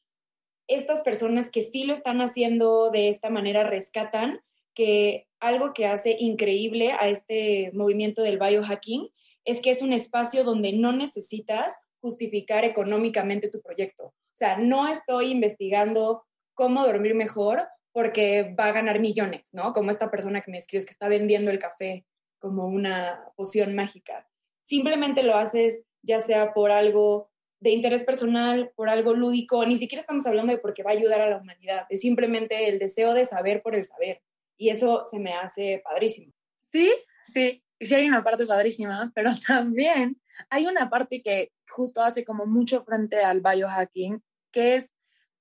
estas 0.66 1.02
personas 1.02 1.50
que 1.50 1.62
sí 1.62 1.84
lo 1.84 1.92
están 1.92 2.20
haciendo 2.20 2.90
de 2.90 3.08
esta 3.08 3.28
manera 3.28 3.64
rescatan 3.64 4.40
que 4.74 5.26
algo 5.40 5.72
que 5.72 5.86
hace 5.86 6.16
increíble 6.18 6.92
a 6.92 7.08
este 7.08 7.70
movimiento 7.74 8.22
del 8.22 8.38
biohacking 8.38 9.08
es 9.44 9.60
que 9.60 9.70
es 9.70 9.82
un 9.82 9.92
espacio 9.92 10.42
donde 10.42 10.72
no 10.72 10.92
necesitas 10.92 11.78
justificar 12.00 12.64
económicamente 12.64 13.48
tu 13.48 13.60
proyecto. 13.60 14.06
O 14.06 14.36
sea, 14.36 14.58
no 14.58 14.88
estoy 14.88 15.30
investigando 15.30 16.24
cómo 16.54 16.84
dormir 16.84 17.14
mejor 17.14 17.68
porque 17.92 18.54
va 18.58 18.66
a 18.66 18.72
ganar 18.72 19.00
millones, 19.00 19.50
¿no? 19.52 19.72
Como 19.72 19.90
esta 19.90 20.10
persona 20.10 20.40
que 20.40 20.50
me 20.50 20.58
escribe 20.58 20.84
que 20.84 20.90
está 20.90 21.08
vendiendo 21.08 21.50
el 21.50 21.58
café 21.58 22.04
como 22.38 22.66
una 22.66 23.24
poción 23.36 23.74
mágica. 23.74 24.28
Simplemente 24.60 25.22
lo 25.22 25.36
haces 25.36 25.82
ya 26.04 26.20
sea 26.20 26.52
por 26.52 26.70
algo 26.70 27.30
de 27.60 27.70
interés 27.70 28.04
personal, 28.04 28.70
por 28.76 28.88
algo 28.88 29.14
lúdico, 29.14 29.64
ni 29.64 29.78
siquiera 29.78 30.00
estamos 30.00 30.26
hablando 30.26 30.52
de 30.52 30.58
porque 30.58 30.82
va 30.82 30.90
a 30.90 30.94
ayudar 30.94 31.22
a 31.22 31.30
la 31.30 31.38
humanidad, 31.38 31.86
es 31.88 32.02
simplemente 32.02 32.68
el 32.68 32.78
deseo 32.78 33.14
de 33.14 33.24
saber 33.24 33.62
por 33.62 33.74
el 33.74 33.86
saber. 33.86 34.22
Y 34.56 34.68
eso 34.68 35.04
se 35.06 35.18
me 35.18 35.32
hace 35.32 35.80
padrísimo. 35.82 36.32
Sí, 36.64 36.92
sí, 37.22 37.64
sí 37.80 37.94
hay 37.94 38.06
una 38.06 38.22
parte 38.22 38.46
padrísima, 38.46 39.10
pero 39.14 39.30
también 39.46 40.20
hay 40.50 40.66
una 40.66 40.90
parte 40.90 41.20
que 41.20 41.52
justo 41.68 42.02
hace 42.02 42.24
como 42.24 42.46
mucho 42.46 42.84
frente 42.84 43.20
al 43.20 43.40
biohacking, 43.40 44.22
que 44.52 44.76
es 44.76 44.94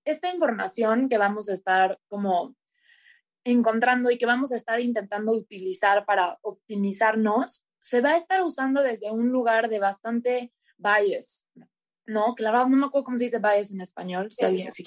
esta 0.05 0.33
información 0.33 1.09
que 1.09 1.17
vamos 1.17 1.49
a 1.49 1.53
estar 1.53 1.99
como 2.07 2.55
encontrando 3.43 4.09
y 4.09 4.17
que 4.17 4.25
vamos 4.25 4.51
a 4.51 4.55
estar 4.55 4.79
intentando 4.79 5.33
utilizar 5.33 6.05
para 6.05 6.39
optimizarnos 6.41 7.65
se 7.83 7.99
va 7.99 8.11
a 8.11 8.15
estar 8.15 8.41
usando 8.41 8.81
desde 8.81 9.11
un 9.11 9.29
lugar 9.29 9.67
de 9.67 9.77
bastante 9.77 10.53
bias, 10.77 11.45
¿no? 12.05 12.33
Claro, 12.33 12.69
no 12.69 12.77
me 12.77 12.85
acuerdo 12.85 13.03
cómo 13.03 13.17
se 13.17 13.25
dice 13.25 13.39
bias 13.39 13.71
en 13.71 13.81
español. 13.81 14.31
Si 14.31 14.71
sí, 14.71 14.85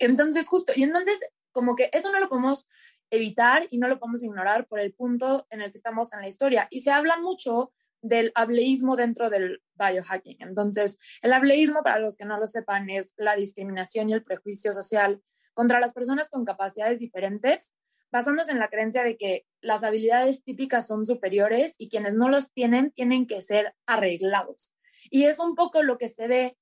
Entonces, 0.00 0.48
justo, 0.48 0.72
y 0.74 0.82
entonces, 0.82 1.20
como 1.52 1.76
que 1.76 1.90
eso 1.92 2.10
no 2.10 2.18
lo 2.18 2.28
podemos 2.28 2.66
evitar 3.10 3.68
y 3.70 3.78
no 3.78 3.86
lo 3.86 4.00
podemos 4.00 4.24
ignorar 4.24 4.66
por 4.66 4.80
el 4.80 4.92
punto 4.92 5.46
en 5.50 5.60
el 5.60 5.70
que 5.70 5.78
estamos 5.78 6.12
en 6.12 6.20
la 6.20 6.26
historia. 6.26 6.66
Y 6.68 6.80
se 6.80 6.90
habla 6.90 7.16
mucho 7.20 7.72
del 8.02 8.32
hableísmo 8.34 8.96
dentro 8.96 9.30
del 9.30 9.62
biohacking. 9.74 10.38
Entonces, 10.40 10.98
el 11.22 11.32
hableísmo, 11.32 11.84
para 11.84 12.00
los 12.00 12.16
que 12.16 12.24
no 12.24 12.40
lo 12.40 12.48
sepan, 12.48 12.90
es 12.90 13.14
la 13.16 13.36
discriminación 13.36 14.10
y 14.10 14.14
el 14.14 14.24
prejuicio 14.24 14.74
social 14.74 15.22
contra 15.52 15.78
las 15.78 15.92
personas 15.92 16.28
con 16.28 16.44
capacidades 16.44 16.98
diferentes 16.98 17.72
basándose 18.14 18.52
en 18.52 18.60
la 18.60 18.68
creencia 18.68 19.02
de 19.02 19.16
que 19.16 19.44
las 19.60 19.82
habilidades 19.82 20.44
típicas 20.44 20.86
son 20.86 21.04
superiores 21.04 21.74
y 21.78 21.88
quienes 21.88 22.14
no 22.14 22.28
los 22.28 22.52
tienen 22.52 22.92
tienen 22.92 23.26
que 23.26 23.42
ser 23.42 23.74
arreglados. 23.86 24.72
Y 25.10 25.24
es 25.24 25.40
un 25.40 25.56
poco 25.56 25.82
lo 25.82 25.98
que 25.98 26.08
se 26.08 26.28
ve 26.28 26.56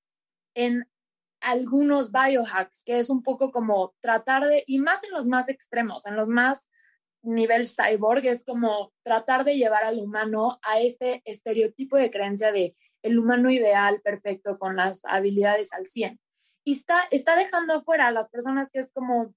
en 0.55 0.89
algunos 1.43 2.11
biohacks, 2.11 2.85
que 2.85 2.99
es 2.99 3.11
un 3.11 3.23
poco 3.23 3.53
como 3.53 3.95
tratar 4.01 4.47
de, 4.47 4.65
y 4.67 4.79
más 4.79 5.05
en 5.05 5.11
los 5.11 5.27
más 5.27 5.51
extremos, 5.51 6.07
en 6.07 6.17
los 6.17 6.27
más 6.27 6.71
nivel 7.21 7.67
cyborg, 7.67 8.25
es 8.25 8.47
como 8.47 8.91
tratar 9.03 9.45
de 9.45 9.59
llevar 9.59 9.85
al 9.85 9.99
humano 9.99 10.59
a 10.63 10.81
este 10.81 11.21
estereotipo 11.27 11.99
de 11.99 12.11
creencia 12.11 12.51
de 12.51 12.75
el 13.03 13.19
humano 13.19 13.51
ideal, 13.51 14.01
perfecto, 14.01 14.59
con 14.59 14.77
las 14.77 15.03
habilidades 15.05 15.75
al 15.75 15.85
100. 15.85 16.19
Y 16.65 16.73
está, 16.77 17.03
está 17.11 17.37
dejando 17.37 17.75
afuera 17.75 18.07
a 18.07 18.13
las 18.13 18.31
personas 18.31 18.71
que 18.71 18.79
es 18.79 18.91
como, 18.91 19.35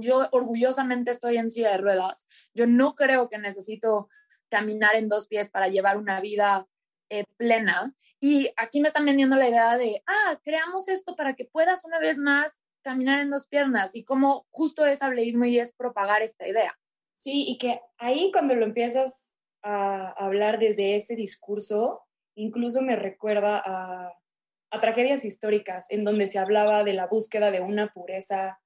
yo 0.00 0.28
orgullosamente 0.32 1.10
estoy 1.10 1.36
en 1.36 1.50
silla 1.50 1.72
de 1.72 1.78
ruedas. 1.78 2.26
Yo 2.54 2.66
no 2.66 2.94
creo 2.94 3.28
que 3.28 3.38
necesito 3.38 4.08
caminar 4.48 4.96
en 4.96 5.08
dos 5.08 5.26
pies 5.26 5.50
para 5.50 5.68
llevar 5.68 5.96
una 5.96 6.20
vida 6.20 6.66
eh, 7.08 7.24
plena. 7.36 7.94
Y 8.20 8.50
aquí 8.56 8.80
me 8.80 8.88
están 8.88 9.04
vendiendo 9.04 9.36
la 9.36 9.48
idea 9.48 9.76
de, 9.76 10.02
ah, 10.06 10.40
creamos 10.42 10.88
esto 10.88 11.14
para 11.16 11.34
que 11.34 11.44
puedas 11.44 11.84
una 11.84 11.98
vez 11.98 12.18
más 12.18 12.60
caminar 12.82 13.20
en 13.20 13.30
dos 13.30 13.46
piernas 13.48 13.94
y 13.94 14.04
como 14.04 14.46
justo 14.50 14.86
es 14.86 15.02
hableísmo 15.02 15.44
y 15.44 15.58
es 15.58 15.72
propagar 15.72 16.22
esta 16.22 16.46
idea. 16.46 16.78
Sí, 17.14 17.44
y 17.48 17.58
que 17.58 17.80
ahí 17.98 18.30
cuando 18.32 18.54
lo 18.54 18.64
empiezas 18.64 19.36
a 19.62 20.10
hablar 20.10 20.58
desde 20.58 20.96
ese 20.96 21.16
discurso, 21.16 22.02
incluso 22.36 22.82
me 22.82 22.94
recuerda 22.94 23.62
a 23.64 24.80
tragedias 24.80 25.24
históricas 25.24 25.90
en 25.90 26.04
donde 26.04 26.26
se 26.26 26.38
hablaba 26.38 26.84
de 26.84 26.92
la 26.92 27.06
búsqueda 27.06 27.50
de 27.50 27.60
una 27.60 27.88
pureza 27.88 28.60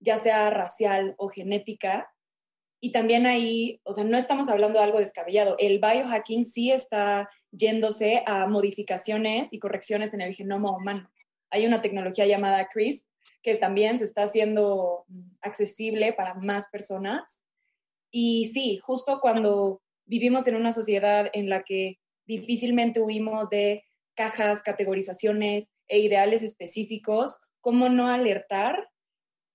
ya 0.00 0.16
sea 0.16 0.50
racial 0.50 1.14
o 1.18 1.28
genética. 1.28 2.12
Y 2.80 2.92
también 2.92 3.26
ahí, 3.26 3.80
o 3.84 3.92
sea, 3.92 4.04
no 4.04 4.16
estamos 4.16 4.48
hablando 4.48 4.78
de 4.78 4.84
algo 4.84 4.98
descabellado. 4.98 5.54
El 5.58 5.78
biohacking 5.78 6.44
sí 6.44 6.72
está 6.72 7.28
yéndose 7.52 8.22
a 8.26 8.46
modificaciones 8.46 9.52
y 9.52 9.58
correcciones 9.58 10.14
en 10.14 10.22
el 10.22 10.34
genoma 10.34 10.74
humano. 10.74 11.10
Hay 11.50 11.66
una 11.66 11.82
tecnología 11.82 12.26
llamada 12.26 12.68
CRISP 12.72 13.08
que 13.42 13.56
también 13.56 13.98
se 13.98 14.04
está 14.04 14.24
haciendo 14.24 15.04
mm, 15.08 15.32
accesible 15.42 16.12
para 16.12 16.34
más 16.34 16.68
personas. 16.68 17.44
Y 18.10 18.46
sí, 18.46 18.78
justo 18.78 19.20
cuando 19.20 19.82
vivimos 20.06 20.46
en 20.46 20.56
una 20.56 20.72
sociedad 20.72 21.30
en 21.32 21.48
la 21.48 21.62
que 21.62 21.98
difícilmente 22.26 23.00
huimos 23.00 23.50
de 23.50 23.84
cajas, 24.14 24.62
categorizaciones 24.62 25.72
e 25.88 25.98
ideales 25.98 26.42
específicos, 26.42 27.38
¿cómo 27.60 27.88
no 27.88 28.08
alertar 28.08 28.90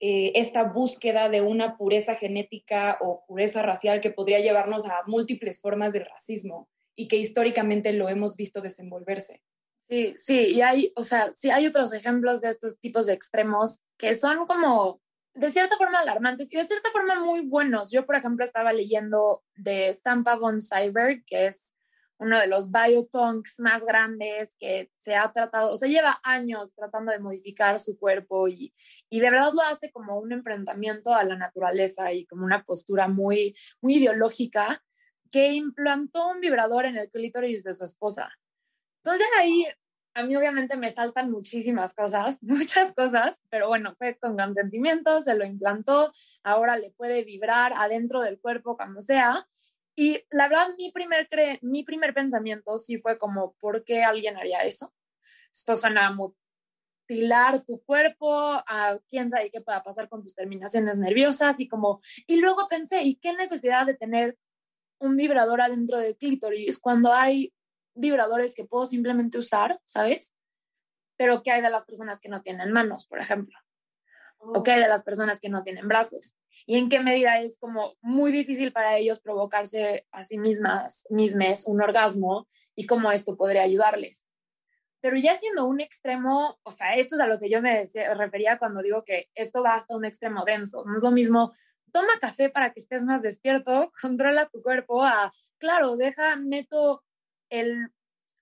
eh, 0.08 0.34
esta 0.36 0.66
búsqueda 0.66 1.30
de 1.30 1.42
una 1.42 1.78
pureza 1.78 2.14
genética 2.14 3.00
o 3.02 3.26
pureza 3.26 3.64
racial 3.64 4.02
que 4.02 4.12
podría 4.12 4.40
llevarnos 4.40 4.86
a 4.86 5.02
múltiples 5.08 5.60
formas 5.60 5.94
de 5.94 6.04
racismo 6.04 6.70
y 6.96 7.08
que 7.08 7.16
históricamente 7.16 7.92
lo 7.92 8.08
hemos 8.08 8.36
visto 8.36 8.62
desenvolverse. 8.62 9.42
Sí, 9.90 10.14
sí, 10.16 10.40
y 10.54 10.62
hay, 10.62 10.94
o 10.96 11.02
sea, 11.02 11.34
sí 11.34 11.50
hay 11.50 11.66
otros 11.66 11.92
ejemplos 11.92 12.40
de 12.42 12.50
estos 12.50 12.78
tipos 12.80 13.08
de 13.08 13.14
extremos 13.14 13.80
que 13.98 14.14
son 14.14 14.46
como 14.46 15.02
de 15.34 15.50
cierta 15.50 15.76
forma 15.76 15.98
alarmantes 15.98 16.50
y 16.52 16.58
de 16.58 16.66
cierta 16.66 16.92
forma 16.92 17.20
muy 17.20 17.42
buenos. 17.42 17.90
Yo, 17.92 18.06
por 18.06 18.16
ejemplo, 18.16 18.46
estaba 18.46 18.74
leyendo 18.74 19.44
de 19.56 19.92
Sampa 19.96 20.36
von 20.36 20.62
Cyber, 20.62 21.24
que 21.26 21.48
es 21.48 21.74
uno 22.18 22.40
de 22.40 22.48
los 22.48 22.72
biopunks 22.72 23.60
más 23.60 23.86
grandes 23.86 24.56
que 24.60 24.90
se 24.98 25.16
ha 25.16 25.32
tratado, 25.32 25.72
o 25.72 25.78
sea, 25.78 25.90
lleva 25.90 26.20
años 26.24 26.74
tratando 26.74 27.12
de 27.12 27.20
modificar 27.20 27.80
su 27.80 27.98
cuerpo 27.98 28.48
y, 28.48 28.74
y 29.10 29.20
de 29.20 29.32
verdad 29.32 29.52
lo 29.54 29.62
hace 29.62 29.92
como 29.92 30.18
un 30.20 30.32
enfrentamiento 30.32 31.14
a 31.14 31.24
la 31.24 31.36
naturaleza 31.36 32.14
y 32.14 32.26
como 32.26 32.46
una 32.46 32.64
postura 32.64 33.08
muy, 33.08 33.56
muy 33.82 33.98
ideológica 33.98 34.84
que 35.32 35.54
implantó 35.54 36.30
un 36.30 36.40
vibrador 36.40 36.86
en 36.86 36.98
el 36.98 37.10
clítoris 37.10 37.64
de 37.64 37.74
su 37.74 37.84
esposa. 37.84 38.30
Entonces 39.04 39.28
ahí 39.38 39.68
a 40.16 40.24
mí 40.24 40.36
obviamente 40.36 40.78
me 40.78 40.90
saltan 40.90 41.30
muchísimas 41.30 41.94
cosas, 41.94 42.42
muchas 42.44 42.94
cosas, 42.94 43.42
pero 43.50 43.68
bueno, 43.68 43.94
fue 43.98 44.16
con 44.16 44.38
consentimiento, 44.38 45.22
se 45.22 45.36
lo 45.36 45.46
implantó, 45.46 46.12
ahora 46.44 46.78
le 46.78 46.92
puede 46.92 47.24
vibrar 47.24 47.74
adentro 47.76 48.22
del 48.22 48.40
cuerpo 48.40 48.78
cuando 48.78 49.02
sea. 49.02 49.46
Y 49.96 50.22
la 50.30 50.50
verdad, 50.50 50.68
mi 50.78 50.92
primer, 50.92 51.30
mi 51.62 51.84
primer 51.84 52.14
pensamiento 52.14 52.78
sí 52.78 52.98
fue 52.98 53.18
como, 53.18 53.56
¿por 53.60 53.84
qué 53.86 54.04
alguien 54.04 54.38
haría 54.38 54.60
eso? 54.60 54.94
Esto 55.54 55.78
suena 55.78 56.08
a 56.08 56.14
mutilar 56.14 57.64
tu 57.66 57.82
cuerpo, 57.84 58.36
a 58.38 59.00
quién 59.08 59.30
sabe 59.30 59.52
qué 59.52 59.62
pueda 59.62 59.84
pasar 59.84 60.10
con 60.10 60.22
tus 60.22 60.36
terminaciones 60.36 60.98
nerviosas 60.98 61.60
y 61.62 61.70
como, 61.70 62.02
y 62.28 62.38
luego 62.38 62.68
pensé, 62.70 63.04
¿y 63.04 63.16
qué 63.16 63.34
necesidad 63.34 63.86
de 63.86 63.96
tener 63.96 64.38
un 65.00 65.16
vibrador 65.16 65.62
adentro 65.62 65.98
del 65.98 66.18
clítoris 66.18 66.80
cuando 66.80 67.14
hay 67.14 67.54
vibradores 67.96 68.54
que 68.56 68.66
puedo 68.66 68.86
simplemente 68.86 69.38
usar, 69.38 69.80
¿sabes? 69.86 70.34
Pero 71.18 71.42
¿qué 71.44 71.52
hay 71.52 71.62
de 71.62 71.70
las 71.70 71.86
personas 71.86 72.20
que 72.20 72.30
no 72.30 72.42
tienen 72.42 72.72
manos, 72.72 73.06
por 73.08 73.20
ejemplo? 73.20 73.58
¿O 74.54 74.64
qué 74.64 74.72
hay 74.72 74.82
de 74.82 74.88
las 74.88 75.04
personas 75.04 75.40
que 75.40 75.50
no 75.50 75.64
tienen 75.64 75.88
brazos? 75.88 76.36
¿Y 76.66 76.78
en 76.78 76.90
qué 76.90 77.00
medida 77.00 77.42
es 77.42 77.58
como 77.58 77.96
muy 78.02 78.32
difícil 78.32 78.72
para 78.72 78.98
ellos 78.98 79.20
provocarse 79.20 80.06
a 80.12 80.24
sí 80.24 80.38
mismas, 80.38 81.06
mismes, 81.10 81.66
un 81.68 81.82
orgasmo 81.82 82.48
y 82.76 82.86
cómo 82.86 83.12
esto 83.12 83.36
podría 83.38 83.64
ayudarles? 83.64 84.26
Pero 85.02 85.18
ya 85.18 85.36
siendo 85.36 85.66
un 85.66 85.82
extremo, 85.82 86.58
o 86.64 86.72
sea, 86.72 86.96
esto 86.96 87.16
es 87.16 87.22
a 87.22 87.28
lo 87.28 87.40
que 87.40 87.50
yo 87.50 87.62
me 87.62 87.86
refería 88.16 88.58
cuando 88.58 88.82
digo 88.82 89.04
que 89.04 89.30
esto 89.36 89.62
va 89.62 89.76
hasta 89.76 89.96
un 89.96 90.06
extremo 90.06 90.46
denso. 90.46 90.84
No 90.86 90.98
es 90.98 91.04
lo 91.04 91.12
mismo, 91.12 91.54
toma 91.92 92.20
café 92.20 92.50
para 92.50 92.74
que 92.74 92.80
estés 92.80 93.04
más 93.04 93.22
despierto, 93.22 93.92
controla 94.02 94.50
tu 94.50 94.62
cuerpo, 94.62 95.04
a, 95.04 95.32
claro, 95.58 95.96
deja, 95.96 96.36
meto 96.36 97.04
el 97.50 97.90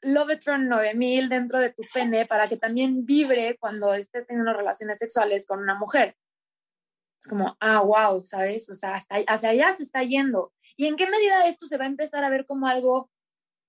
Lovetron 0.03 0.67
9000 0.67 1.29
dentro 1.29 1.60
de 1.60 1.72
tu 1.72 1.83
pene 1.93 2.25
para 2.25 2.48
que 2.48 2.57
también 2.57 3.05
vibre 3.05 3.57
cuando 3.60 3.93
estés 3.93 4.27
teniendo 4.27 4.53
relaciones 4.53 5.00
sexuales 5.00 5.45
con 5.45 5.60
una 5.60 5.75
mujer. 5.75 6.15
Es 7.19 7.27
como, 7.27 7.55
ah, 7.60 7.81
wow, 7.81 8.22
¿sabes? 8.25 8.69
O 8.69 8.74
sea, 8.74 8.95
hasta, 8.95 9.15
hacia 9.27 9.50
allá 9.50 9.72
se 9.72 9.83
está 9.83 10.03
yendo. 10.03 10.51
¿Y 10.75 10.88
en 10.88 10.98
qué 10.98 11.10
medida 11.10 11.48
esto 11.48 11.65
se 11.65 11.77
va 11.77 11.86
a 11.86 11.88
empezar 11.88 12.24
a 12.24 12.29
ver 12.29 12.45
como 12.45 12.67
algo 12.67 13.10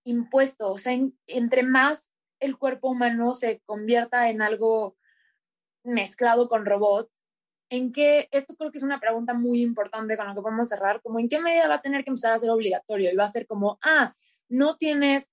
impuesto? 0.04 0.72
O 0.72 0.78
sea, 0.78 0.98
entre 1.26 1.62
más 1.62 2.10
el 2.40 2.58
cuerpo 2.58 2.90
humano 2.90 3.32
se 3.32 3.60
convierta 3.64 4.28
en 4.28 4.42
algo 4.42 4.96
mezclado 5.84 6.48
con 6.48 6.66
robot, 6.66 7.10
¿en 7.70 7.92
qué? 7.92 8.28
Esto 8.32 8.56
creo 8.56 8.70
que 8.70 8.78
es 8.78 8.84
una 8.84 9.00
pregunta 9.00 9.34
muy 9.34 9.60
importante 9.60 10.16
con 10.16 10.26
la 10.26 10.34
que 10.34 10.40
podemos 10.40 10.68
cerrar, 10.68 11.00
como 11.02 11.18
en 11.18 11.28
qué 11.28 11.40
medida 11.40 11.68
va 11.68 11.76
a 11.76 11.82
tener 11.82 12.04
que 12.04 12.10
empezar 12.10 12.32
a 12.32 12.38
ser 12.38 12.50
obligatorio 12.50 13.12
y 13.12 13.16
va 13.16 13.24
a 13.24 13.28
ser 13.28 13.46
como, 13.46 13.78
ah, 13.82 14.14
no 14.48 14.76
tienes 14.76 15.32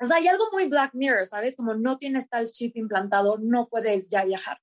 o 0.00 0.04
sea, 0.06 0.16
hay 0.16 0.28
algo 0.28 0.44
muy 0.52 0.66
Black 0.66 0.94
Mirror, 0.94 1.26
¿sabes? 1.26 1.56
Como 1.56 1.74
no 1.74 1.98
tienes 1.98 2.28
tal 2.28 2.50
chip 2.50 2.76
implantado, 2.76 3.38
no 3.38 3.68
puedes 3.68 4.08
ya 4.08 4.24
viajar. 4.24 4.58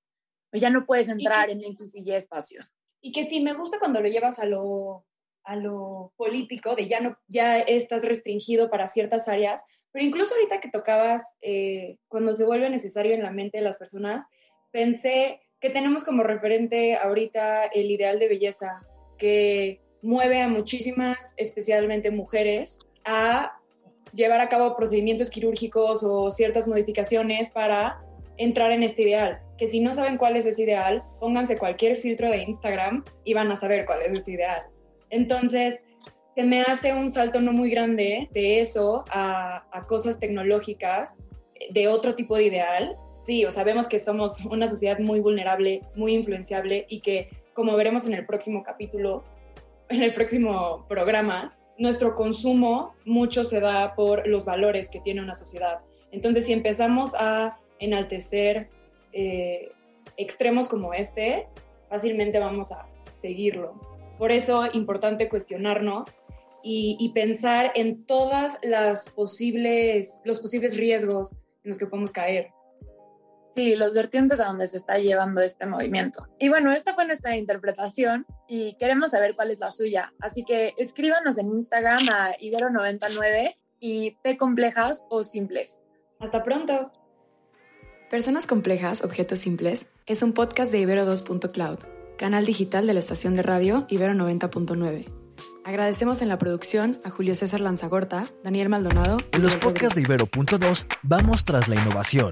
O 0.52 0.58
ya 0.58 0.70
no 0.70 0.86
puedes 0.86 1.10
entrar 1.10 1.50
en 1.50 1.64
X 1.64 1.96
y 1.96 2.10
Y 2.10 2.14
espacios. 2.14 2.74
Y 3.02 3.12
que 3.12 3.24
sí, 3.24 3.42
me 3.42 3.54
gusta 3.54 3.78
cuando 3.80 4.02
lo 4.02 4.08
llevas 4.08 4.40
a 4.40 4.46
lo, 4.46 5.06
a 5.44 5.56
lo 5.56 6.14
político, 6.18 6.76
de 6.76 6.88
ya 6.88 7.02
no, 7.02 7.18
ya 7.28 7.60
estás 7.60 8.04
restringido 8.04 8.70
para 8.70 8.88
ciertas 8.88 9.28
áreas, 9.28 9.66
pero 9.92 10.06
incluso 10.06 10.34
ahorita 10.34 10.60
que 10.60 10.70
tocabas, 10.70 11.36
eh, 11.42 11.98
cuando 12.08 12.34
se 12.34 12.46
vuelve 12.46 12.70
necesario 12.70 13.14
en 13.14 13.24
la 13.24 13.32
mente 13.32 13.60
de 13.60 13.64
las 13.64 13.78
personas, 13.78 14.26
pensé 14.72 15.42
que 15.60 15.70
tenemos 15.70 16.04
como 16.04 16.24
referente 16.24 16.96
ahorita 16.96 17.66
el 17.66 17.92
ideal 17.92 18.20
de 18.20 18.28
belleza 18.28 18.86
que 19.18 19.82
mueve 20.02 20.42
a 20.42 20.48
muchísimas, 20.48 21.34
especialmente 21.38 22.12
mujeres, 22.12 22.80
a 23.06 23.57
llevar 24.18 24.42
a 24.42 24.50
cabo 24.50 24.76
procedimientos 24.76 25.30
quirúrgicos 25.30 26.04
o 26.04 26.32
ciertas 26.32 26.68
modificaciones 26.68 27.52
para 27.52 28.02
entrar 28.38 28.72
en 28.72 28.84
este 28.84 29.04
ideal. 29.04 29.40
Que 29.58 29.68
si 29.68 29.80
no 29.80 29.94
saben 29.94 30.18
cuál 30.18 30.36
es 30.36 30.46
ese 30.46 30.64
ideal, 30.64 31.04
pónganse 31.20 31.58
cualquier 31.58 31.96
filtro 31.96 32.30
de 32.30 32.42
Instagram 32.42 33.06
y 33.24 33.34
van 33.34 33.52
a 33.52 33.56
saber 33.56 33.86
cuál 33.86 34.02
es 34.02 34.12
ese 34.12 34.32
ideal. 34.32 34.64
Entonces, 35.10 35.82
se 36.36 36.44
me 36.44 36.62
hace 36.62 36.94
un 36.94 37.10
salto 37.10 37.40
no 37.42 37.54
muy 37.54 37.70
grande 37.70 38.30
de 38.34 38.60
eso 38.60 39.06
a, 39.10 39.86
cosas 39.88 40.20
tecnológicas 40.20 41.18
de 41.72 41.88
otro 41.88 42.16
tipo 42.16 42.36
de 42.36 42.44
ideal. 42.44 42.98
Sí, 43.20 43.46
o 43.46 43.52
sabemos 43.52 43.88
que 43.88 44.00
somos 44.00 44.44
una 44.46 44.68
sociedad 44.68 45.00
muy 45.00 45.20
vulnerable, 45.20 45.82
muy 45.96 46.14
influenciable 46.14 46.86
y 46.90 47.02
que, 47.02 47.30
como 47.54 47.76
veremos 47.76 48.06
en 48.06 48.14
el 48.14 48.26
próximo 48.26 48.62
capítulo, 48.64 49.24
en 49.90 50.04
el 50.04 50.14
próximo 50.14 50.86
programa, 50.88 51.57
nuestro 51.78 52.16
consumo 52.16 52.96
mucho 53.06 53.44
se 53.44 53.60
da 53.60 53.96
por 53.96 54.28
los 54.28 54.46
valores 54.46 54.90
que 54.90 55.00
tiene 55.00 55.22
una 55.22 55.36
sociedad. 55.36 55.80
Entonces, 56.12 56.46
si 56.46 56.54
empezamos 56.54 57.14
a 57.16 57.60
enaltecer 57.80 58.70
eh, 59.14 59.72
extremos 60.18 60.68
como 60.68 60.94
este, 60.94 61.48
fácilmente 61.90 62.40
vamos 62.40 62.72
a 62.72 62.88
seguirlo. 63.14 63.80
Por 64.18 64.32
eso, 64.32 64.66
importante 64.74 65.30
cuestionarnos 65.30 66.20
y, 66.64 66.98
y 67.00 67.10
pensar 67.10 67.72
en 67.76 68.06
todas 68.06 68.58
las 68.64 69.10
posibles, 69.10 70.22
los 70.26 70.40
posibles 70.40 70.76
riesgos 70.76 71.34
en 71.64 71.70
los 71.70 71.78
que 71.78 71.86
podemos 71.86 72.12
caer. 72.12 72.50
Sí, 73.58 73.76
los 73.76 73.96
vertientes 73.96 74.40
a 74.40 74.46
donde 74.46 74.68
se 74.68 74.78
está 74.78 75.00
llevando 75.00 75.42
este 75.42 75.66
movimiento. 75.66 76.28
Y 76.38 76.48
bueno, 76.48 76.72
esta 76.72 76.94
fue 76.94 77.08
nuestra 77.08 77.36
interpretación 77.36 78.28
y 78.48 78.78
queremos 78.78 79.10
saber 79.10 79.34
cuál 79.36 79.50
es 79.50 79.58
la 79.58 79.72
suya. 79.72 80.14
Así 80.20 80.44
que 80.46 80.76
escríbanos 80.78 81.40
en 81.40 81.48
Instagram 81.48 82.08
a 82.08 82.38
Ibero99 82.38 83.56
y 83.80 84.12
P 84.22 84.38
complejas 84.38 85.06
o 85.10 85.24
simples. 85.24 85.82
Hasta 86.20 86.44
pronto. 86.44 86.92
Personas 88.12 88.46
complejas, 88.46 89.04
objetos 89.04 89.40
simples 89.40 89.88
es 90.06 90.22
un 90.22 90.34
podcast 90.34 90.72
de 90.72 90.78
Ibero 90.78 91.12
2.cloud, 91.12 91.80
canal 92.16 92.46
digital 92.46 92.86
de 92.86 92.94
la 92.94 93.00
estación 93.00 93.34
de 93.34 93.42
radio 93.42 93.88
Ibero 93.90 94.14
90.9. 94.14 95.08
Agradecemos 95.66 96.22
en 96.22 96.30
la 96.30 96.38
producción 96.38 97.02
a 97.04 97.10
Julio 97.10 97.34
César 97.34 97.62
Lanzagorta, 97.62 98.28
Daniel 98.44 98.70
Maldonado. 98.70 99.18
En 99.32 99.42
los 99.42 99.56
podcasts 99.56 99.96
de 99.96 100.02
Ibero.2 100.04 100.86
vamos 101.02 101.44
tras 101.44 101.68
la 101.68 101.74
innovación 101.74 102.30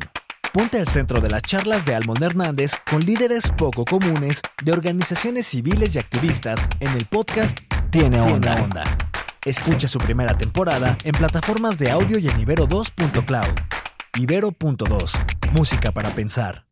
Ponte 0.56 0.80
al 0.80 0.88
centro 0.88 1.20
de 1.20 1.30
las 1.30 1.42
charlas 1.42 1.84
de 1.84 1.96
Almond 1.96 2.24
Hernández 2.24 2.72
con 2.90 3.02
líderes 3.02 3.52
poco 3.58 3.84
comunes 3.84 4.42
de 4.64 4.72
organizaciones 4.72 5.48
civiles 5.48 5.94
y 5.94 6.00
activistas 6.00 6.66
en 6.80 6.94
el 6.94 7.04
podcast 7.08 7.60
Tiene 7.90 8.22
Onda. 8.22 8.56
Onda. 8.64 8.86
Escucha 9.44 9.90
su 9.90 10.00
primera 10.00 10.38
temporada 10.38 10.98
en 11.04 11.12
plataformas 11.12 11.78
de 11.78 11.92
audio 11.92 12.20
y 12.20 12.30
en 12.30 12.38
Ibero2.cloud. 12.38 13.60
Ibero.2. 14.18 15.52
Música 15.52 15.92
para 15.92 16.16
pensar. 16.16 16.65